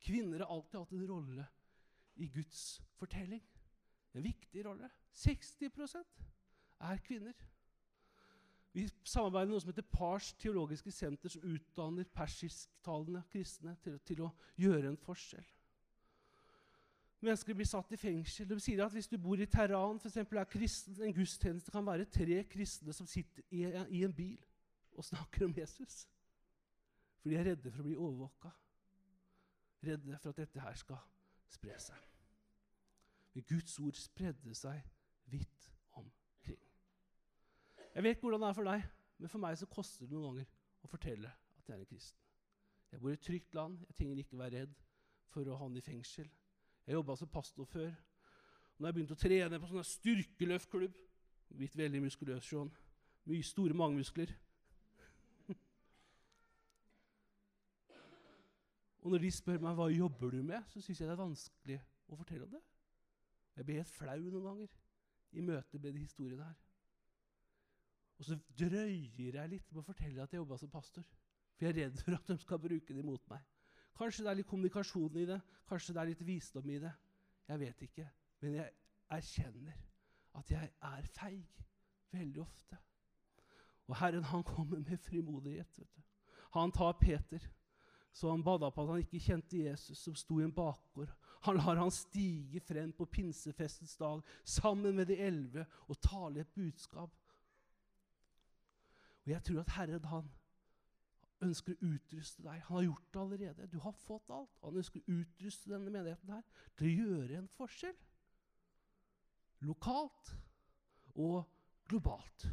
Kvinner 0.02 0.42
har 0.42 0.50
alltid 0.50 0.80
hatt 0.80 0.96
en 0.96 1.06
rolle 1.06 1.46
i 2.18 2.26
Guds 2.34 2.82
fortelling. 2.98 3.44
En 4.14 4.26
viktig 4.26 4.66
rolle. 4.66 4.90
60% 5.14 6.26
er 6.90 7.06
kvinner. 7.06 7.38
Vi 8.72 8.88
samarbeider 9.04 9.46
med 9.46 9.54
noe 9.54 9.62
som 9.62 9.70
heter 9.70 9.90
Pars 9.92 10.32
teologiske 10.40 10.90
senter, 10.90 11.30
som 11.30 11.44
utdanner 11.44 12.08
persisktalende 12.16 13.22
kristne 13.30 13.76
til, 13.84 13.98
til, 14.08 14.22
å 14.24 14.32
gjøre 14.58 14.88
en 14.88 15.00
forskjell. 15.00 15.44
Mennesker 17.22 17.54
blir 17.54 17.68
satt 17.70 17.92
i 17.94 17.98
fengsel. 18.00 18.48
De 18.50 18.58
sier 18.60 18.80
at 18.82 18.92
Hvis 18.92 19.08
du 19.08 19.18
bor 19.18 19.38
i 19.38 19.46
Teheran, 19.46 20.00
for 20.00 20.10
eksempel, 20.10 20.38
er 20.38 20.48
kristen, 20.50 20.96
en 21.02 21.14
gudstjeneste 21.14 21.70
kan 21.70 21.86
være 21.86 22.04
tre 22.10 22.42
kristne 22.50 22.92
som 22.92 23.06
sitter 23.06 23.44
i, 23.50 23.62
i 23.98 24.02
en 24.02 24.14
bil 24.14 24.40
og 24.98 25.04
snakker 25.04 25.44
om 25.46 25.54
Jesus. 25.56 26.08
For 27.22 27.30
de 27.30 27.38
er 27.38 27.46
redde 27.52 27.70
for 27.70 27.84
å 27.84 27.86
bli 27.86 27.94
overvåka. 27.94 28.50
Redde 29.86 30.18
for 30.18 30.32
at 30.34 30.42
dette 30.42 30.64
her 30.64 30.74
skal 30.78 30.98
spre 31.52 31.78
seg. 31.78 32.08
Men 33.34 33.46
Guds 33.48 33.78
ord 33.78 33.96
spredde 33.96 34.54
seg 34.58 34.82
vidt 35.30 35.70
omkring. 35.92 36.60
Jeg 37.94 38.02
vet 38.02 38.16
ikke 38.16 38.26
hvordan 38.26 38.42
det 38.42 38.50
er 38.50 38.58
for 38.58 38.72
deg, 38.72 38.90
men 39.18 39.30
for 39.30 39.46
meg 39.46 39.62
så 39.62 39.70
koster 39.70 40.06
det 40.06 40.16
noen 40.16 40.32
ganger 40.32 40.50
å 40.82 40.90
fortelle 40.90 41.30
at 41.30 41.68
jeg 41.68 41.76
er 41.76 41.84
en 41.84 41.88
kristen. 41.94 42.18
Jeg 42.92 43.00
bor 43.00 43.14
i 43.14 43.16
et 43.16 43.24
trygt 43.24 43.54
land. 43.54 43.78
Jeg 43.86 43.96
trenger 43.96 44.20
ikke 44.20 44.38
være 44.42 44.58
redd 44.58 44.80
for 45.32 45.48
å 45.48 45.58
havne 45.62 45.80
i 45.80 45.86
fengsel. 45.86 46.26
Jeg 46.86 46.94
jobba 46.98 47.16
som 47.16 47.30
pastor 47.30 47.64
før. 47.64 47.92
Når 48.78 48.88
jeg 48.88 48.94
begynte 48.94 49.16
å 49.16 49.22
trene 49.22 49.60
på 49.60 49.70
sånn 49.70 49.86
styrkeløftklubb 49.86 50.98
Blitt 51.52 51.76
veldig 51.76 52.00
muskuløs 52.00 52.46
Sean. 52.48 52.70
Mye 53.28 53.44
store 53.44 53.74
magemuskler. 53.76 54.30
og 59.02 59.10
når 59.12 59.18
de 59.24 59.30
spør 59.36 59.60
meg 59.62 59.76
hva 59.78 59.88
jobber 59.92 60.30
du 60.32 60.40
med, 60.42 60.62
så 60.72 60.80
syns 60.80 61.00
jeg 61.00 61.08
det 61.08 61.14
er 61.14 61.20
vanskelig 61.20 61.78
å 62.08 62.18
fortelle 62.18 62.46
om 62.46 62.54
det. 62.54 62.62
Jeg 63.56 63.68
blir 63.68 63.80
helt 63.82 63.92
flau 63.92 64.20
noen 64.22 64.46
ganger 64.48 64.70
i 65.32 65.44
møte 65.44 65.78
med 65.78 65.90
de 65.92 66.04
historiene 66.06 66.46
her. 66.46 66.58
Og 68.18 68.28
så 68.28 68.34
drøyer 68.58 69.36
jeg 69.36 69.50
litt 69.50 69.68
med 69.72 69.82
å 69.82 69.86
fortelle 69.86 70.22
at 70.22 70.32
jeg 70.32 70.40
jobba 70.40 70.56
som 70.60 70.70
pastor. 70.72 71.04
For 71.56 71.66
jeg 71.66 71.72
er 71.74 71.78
redd 71.82 71.96
for 72.00 72.16
at 72.16 72.26
de 72.32 72.36
skal 72.40 72.62
bruke 72.62 72.94
det 72.96 73.04
mot 73.04 73.24
meg. 73.30 73.42
Kanskje 73.98 74.24
det 74.24 74.30
er 74.30 74.38
litt 74.40 74.48
kommunikasjon 74.48 75.16
i 75.20 75.26
det, 75.28 75.40
kanskje 75.68 75.94
det 75.94 76.02
er 76.02 76.10
litt 76.10 76.26
visdom 76.26 76.70
i 76.70 76.78
det. 76.82 76.92
Jeg 77.48 77.60
vet 77.60 77.82
ikke. 77.88 78.06
Men 78.40 78.54
jeg 78.58 78.70
erkjenner 79.12 79.82
at 80.38 80.50
jeg 80.50 80.70
er 80.88 81.10
feig 81.12 81.64
veldig 82.12 82.40
ofte. 82.42 82.78
Og 83.90 83.96
Herren 84.00 84.24
han 84.24 84.44
kommer 84.44 84.80
med 84.80 84.98
frimodighet. 84.98 85.78
vet 85.78 85.96
du. 85.96 86.02
Han 86.52 86.72
tar 86.72 86.92
Peter, 87.00 87.40
så 88.12 88.30
han 88.30 88.44
bada 88.44 88.70
på 88.70 88.82
at 88.82 88.88
han 88.88 89.04
ikke 89.04 89.20
kjente 89.20 89.64
Jesus, 89.64 89.98
som 89.98 90.14
sto 90.14 90.40
i 90.40 90.44
en 90.44 90.52
bakgård. 90.52 91.12
Han 91.42 91.56
lar 91.56 91.80
han 91.80 91.90
stige 91.90 92.60
frem 92.60 92.92
på 92.92 93.04
pinsefestens 93.04 93.96
dag 93.96 94.20
sammen 94.44 94.96
med 94.96 95.06
de 95.06 95.16
elleve 95.16 95.66
og 95.88 96.00
tale 96.00 96.40
et 96.40 96.54
budskap. 96.54 97.10
Og 99.24 99.30
Jeg 99.30 99.42
tror 99.42 99.60
at 99.60 99.70
Herren 99.76 100.04
han 100.04 100.30
ønsker 101.42 101.74
å 101.74 101.90
utruste 101.94 102.44
deg. 102.44 102.62
Han 102.68 102.76
har 102.78 102.86
gjort 102.86 103.08
det 103.12 103.20
allerede. 103.20 103.68
Du 103.72 103.78
har 103.82 103.94
fått 104.04 104.30
alt. 104.34 104.58
Han 104.62 104.78
ønsker 104.80 105.02
å 105.02 105.18
utruste 105.18 105.72
denne 105.72 105.90
menigheten 105.90 106.32
her 106.34 106.42
til 106.78 106.88
å 106.88 107.06
gjøre 107.06 107.38
en 107.40 107.50
forskjell. 107.56 107.96
Lokalt 109.66 110.32
og 111.14 111.44
globalt. 111.88 112.48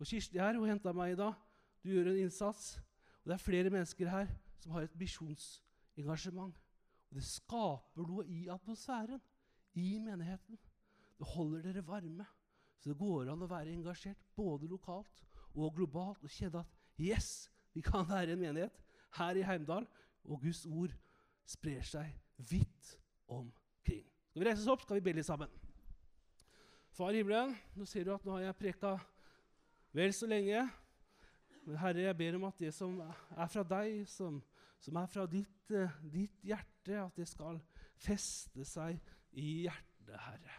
Og 0.00 0.08
Kirsti 0.08 0.40
her, 0.40 0.56
hun 0.56 0.70
henta 0.70 0.92
meg 0.96 1.14
i 1.14 1.20
dag. 1.20 1.36
Du 1.84 1.92
gjør 1.92 2.12
en 2.12 2.22
innsats. 2.24 2.74
Og 3.20 3.30
det 3.30 3.36
er 3.36 3.44
flere 3.44 3.72
mennesker 3.72 4.10
her 4.10 4.32
som 4.60 4.74
har 4.76 4.86
et 4.86 4.98
misjonsengasjement. 5.00 6.56
Og 7.10 7.18
det 7.18 7.26
skaper 7.26 8.06
noe 8.06 8.26
i 8.30 8.46
atmosfæren, 8.52 9.20
i 9.78 9.98
menigheten. 10.02 10.58
Det 11.18 11.28
holder 11.34 11.64
dere 11.66 11.86
varme. 11.86 12.26
Så 12.80 12.90
det 12.90 12.98
går 12.98 13.28
an 13.28 13.44
å 13.44 13.48
være 13.50 13.74
engasjert 13.74 14.20
både 14.36 14.68
lokalt 14.70 15.24
og 15.52 15.74
globalt 15.76 16.22
og 16.24 16.32
kjenne 16.32 16.62
at 16.62 17.00
yes, 17.00 17.50
vi 17.74 17.82
kan 17.84 18.06
være 18.08 18.34
en 18.34 18.40
menighet 18.40 18.82
her 19.18 19.38
i 19.38 19.46
Heimdal, 19.46 19.86
og 20.24 20.40
Guds 20.42 20.66
ord 20.66 20.92
sprer 21.46 21.82
seg 21.86 22.12
vidt 22.50 22.96
omkring. 23.28 24.06
Skal 24.30 24.42
vi 24.42 24.48
reise 24.48 24.62
oss 24.62 24.72
opp, 24.74 24.84
skal 24.84 25.00
vi 25.00 25.06
be 25.08 25.14
litt 25.16 25.26
sammen. 25.26 25.50
Far 26.94 27.14
i 27.14 27.22
himmelen, 27.22 27.54
nå 27.78 27.86
ser 27.88 28.06
du 28.06 28.12
at 28.14 28.24
nå 28.26 28.36
har 28.36 28.48
jeg 28.48 28.58
preka 28.58 28.94
vel 29.96 30.14
så 30.14 30.28
lenge. 30.30 30.62
Men 31.66 31.78
Herre, 31.80 32.06
jeg 32.08 32.18
ber 32.18 32.38
om 32.38 32.48
at 32.48 32.62
det 32.62 32.72
som 32.74 32.98
er 33.02 33.50
fra 33.50 33.64
deg, 33.74 34.02
som, 34.10 34.40
som 34.82 34.98
er 34.98 35.10
fra 35.10 35.26
ditt, 35.30 35.74
uh, 35.74 35.98
ditt, 36.12 36.38
hjerte, 36.46 36.96
at 36.98 37.18
det 37.18 37.28
skal 37.30 37.60
feste 38.00 38.66
seg 38.66 38.98
i 39.38 39.62
hjertet, 39.66 40.16
Herre. 40.26 40.56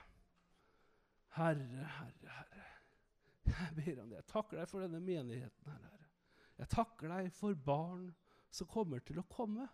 Herre, 1.35 1.87
Herre, 1.97 2.35
Herre. 2.37 2.67
Jeg 3.51 3.75
ber 3.75 4.03
om 4.03 4.11
det. 4.11 4.21
Jeg 4.21 4.29
takker 4.31 4.61
deg 4.61 4.69
for 4.69 4.83
denne 4.83 4.99
menigheten 5.03 5.71
Herre. 5.71 6.00
Jeg 6.61 6.69
takker 6.69 7.09
deg 7.09 7.31
for 7.33 7.57
barn 7.57 8.11
som 8.53 8.69
kommer 8.69 9.01
til 9.01 9.17
å 9.17 9.25
komme. 9.31 9.65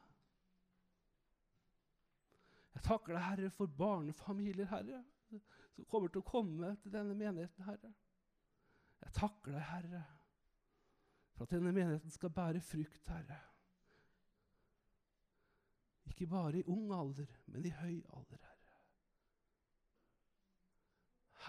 Jeg 2.77 2.85
takker 2.85 3.17
deg, 3.17 3.23
Herre, 3.25 3.49
for 3.51 3.73
barnefamilier, 3.79 4.69
Herre, 4.71 5.01
som 5.75 5.87
kommer 5.91 6.13
til 6.13 6.23
å 6.23 6.29
komme 6.29 6.71
til 6.83 6.93
denne 6.93 7.17
menigheten, 7.17 7.65
Herre. 7.67 7.91
Jeg 9.03 9.13
takker 9.17 9.57
deg, 9.57 9.65
Herre, 9.67 10.03
for 11.35 11.43
at 11.43 11.57
denne 11.57 11.75
menigheten 11.75 12.13
skal 12.13 12.31
bære 12.31 12.63
frukt, 12.63 13.11
Herre. 13.11 13.41
Ikke 16.07 16.29
bare 16.31 16.61
i 16.61 16.65
ung 16.71 16.93
alder, 16.95 17.35
men 17.51 17.67
i 17.67 17.75
høy 17.81 17.99
alder, 18.15 18.47
Herre. 18.47 18.81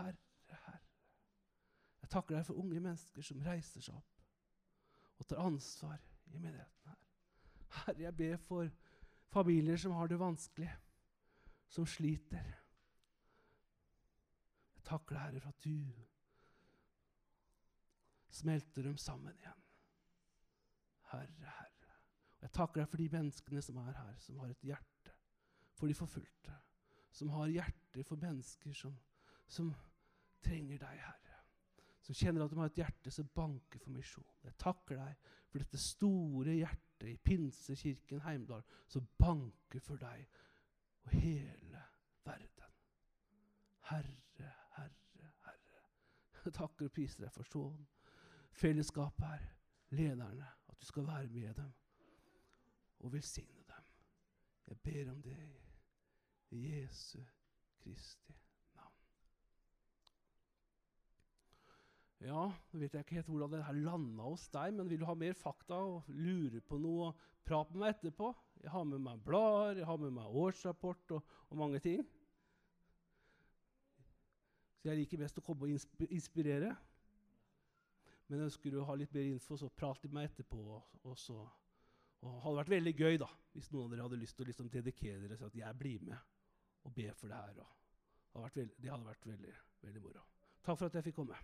Herre, 0.01 0.19
Herre. 0.67 0.87
Jeg 2.03 2.17
takker 2.17 2.41
deg 2.41 2.47
for 2.49 2.59
unge 2.59 2.81
mennesker 2.83 3.23
som 3.23 3.47
reiser 3.47 3.85
seg 3.85 3.95
opp 3.95 4.18
og 5.19 5.27
tar 5.27 5.43
ansvar 5.43 5.99
i 6.27 6.39
menigheten 6.39 6.87
her. 6.87 6.97
Herre, 7.69 8.03
jeg 8.03 8.17
ber 8.17 8.37
for 8.37 8.69
familier 9.29 9.77
som 9.77 9.93
har 9.93 10.07
det 10.07 10.19
vanskelig, 10.21 10.71
som 11.69 11.87
sliter. 11.87 12.45
Jeg 14.75 14.85
takker 14.85 15.15
deg, 15.15 15.25
Herre, 15.25 15.41
for 15.41 15.49
at 15.49 15.65
du 15.65 15.93
smelter 18.31 18.83
dem 18.83 18.97
sammen 18.97 19.35
igjen. 19.35 19.65
Herre, 21.13 21.53
Herre. 21.59 21.99
Og 22.39 22.47
jeg 22.47 22.55
takker 22.55 22.81
deg 22.81 22.89
for 22.91 23.03
de 23.03 23.09
menneskene 23.13 23.63
som 23.63 23.77
er 23.83 23.93
her, 23.93 24.17
som 24.23 24.39
har 24.39 24.55
et 24.55 24.65
hjerte 24.71 25.15
for 25.75 25.87
de 25.91 25.95
forfulgte. 25.95 26.55
Som 27.13 27.33
har 27.35 27.51
hjerte 27.51 28.05
for 28.05 28.21
mennesker 28.21 28.73
som, 28.77 28.95
som 29.49 29.75
trenger 30.45 30.79
deg, 30.79 31.03
Herre 31.03 31.28
som 32.09 32.17
kjenner 32.17 32.45
at 32.45 32.51
de 32.51 32.57
har 32.57 32.71
et 32.71 32.79
hjerte 32.81 33.11
som 33.13 33.29
banker 33.37 33.83
for 33.83 33.93
misjon. 33.93 34.25
Jeg 34.45 34.57
takker 34.57 34.97
deg 34.97 35.35
for 35.51 35.61
dette 35.61 35.81
store 35.83 36.55
hjertet 36.57 37.11
i 37.11 37.19
Pinsekirken 37.21 38.23
Heimdal 38.25 38.65
som 38.89 39.05
banker 39.21 39.83
for 39.85 40.01
deg 40.01 40.25
og 41.05 41.13
hele 41.13 41.83
verden. 42.25 42.73
Herre, 43.91 44.17
Herre, 44.79 45.29
Herre. 45.45 45.85
Jeg 46.47 46.57
takker 46.57 46.89
og 46.89 46.97
priser 46.97 47.27
deg 47.27 47.37
for 47.37 47.53
sånn 47.53 47.85
fellesskapet 48.57 49.29
her. 49.29 49.47
lederne, 49.91 50.45
at 50.69 50.81
du 50.81 50.85
skal 50.85 51.07
være 51.07 51.29
med 51.33 51.55
dem 51.57 51.71
og 52.99 53.13
velsigne 53.13 53.65
dem. 53.69 53.87
Jeg 54.67 54.81
ber 54.85 55.13
om 55.13 55.23
det 55.23 55.39
i 56.51 56.59
Jesu 56.69 57.23
Kristi 57.81 58.37
Ja, 62.27 62.49
nå 62.51 62.81
vet 62.81 62.95
jeg 62.97 63.05
ikke 63.05 63.19
helt 63.21 63.29
hvordan 63.31 63.53
det 63.53 63.63
her 63.63 63.77
landa 63.79 64.27
hos 64.27 64.49
deg, 64.51 64.75
men 64.75 64.89
vil 64.91 65.03
du 65.03 65.07
ha 65.07 65.15
mer 65.19 65.37
fakta 65.39 65.79
og 65.87 66.09
lure 66.11 66.61
på 66.67 66.79
noe, 66.83 67.13
og 67.13 67.27
prate 67.47 67.75
med 67.75 67.85
meg 67.85 67.95
etterpå. 67.95 68.33
Jeg 68.65 68.73
har 68.75 68.87
med 68.91 69.03
meg 69.05 69.21
blader, 69.25 69.79
jeg 69.79 69.87
har 69.87 70.01
med 70.03 70.17
meg 70.17 70.39
årsrapport 70.43 71.15
og, 71.15 71.37
og 71.49 71.61
mange 71.61 71.81
ting. 71.85 72.03
Så 74.79 74.91
jeg 74.91 75.01
liker 75.01 75.23
best 75.23 75.39
å 75.39 75.45
komme 75.47 75.69
og 75.69 76.09
inspirere. 76.11 76.73
Men 78.29 78.45
ønsker 78.49 78.75
du 78.75 78.81
å 78.83 78.89
ha 78.89 78.97
litt 78.99 79.15
mer 79.15 79.29
info, 79.31 79.57
så 79.57 79.71
prat 79.73 80.03
med 80.05 80.17
meg 80.19 80.29
etterpå. 80.29 80.61
Og 81.05 81.15
så, 81.19 81.39
og 81.39 82.35
det 82.35 82.43
hadde 82.45 82.61
vært 82.61 82.75
veldig 82.75 82.95
gøy 82.99 83.21
da, 83.23 83.31
hvis 83.55 83.71
noen 83.73 83.87
av 83.87 83.95
dere 83.95 84.09
hadde 84.09 84.21
lyst 84.21 84.37
til 84.37 84.45
å 84.45 84.51
liksom 84.51 84.73
dedikere 84.75 85.23
dere 85.23 85.39
til 85.39 85.49
at 85.49 85.61
jeg 85.63 85.79
blir 85.81 86.03
med 86.11 86.19
og 86.87 86.95
ber 86.99 87.15
for 87.17 87.31
det 87.31 87.39
her. 87.39 87.55
Det 87.55 88.35
hadde 88.35 88.45
vært, 88.45 88.61
veld, 88.61 88.75
det 88.83 88.93
hadde 88.93 89.09
vært 89.09 89.31
veldig, 89.33 89.55
veldig 89.87 90.05
moro. 90.05 90.27
Takk 90.67 90.77
for 90.83 90.91
at 90.91 90.99
jeg 90.99 91.09
fikk 91.09 91.19
komme. 91.23 91.39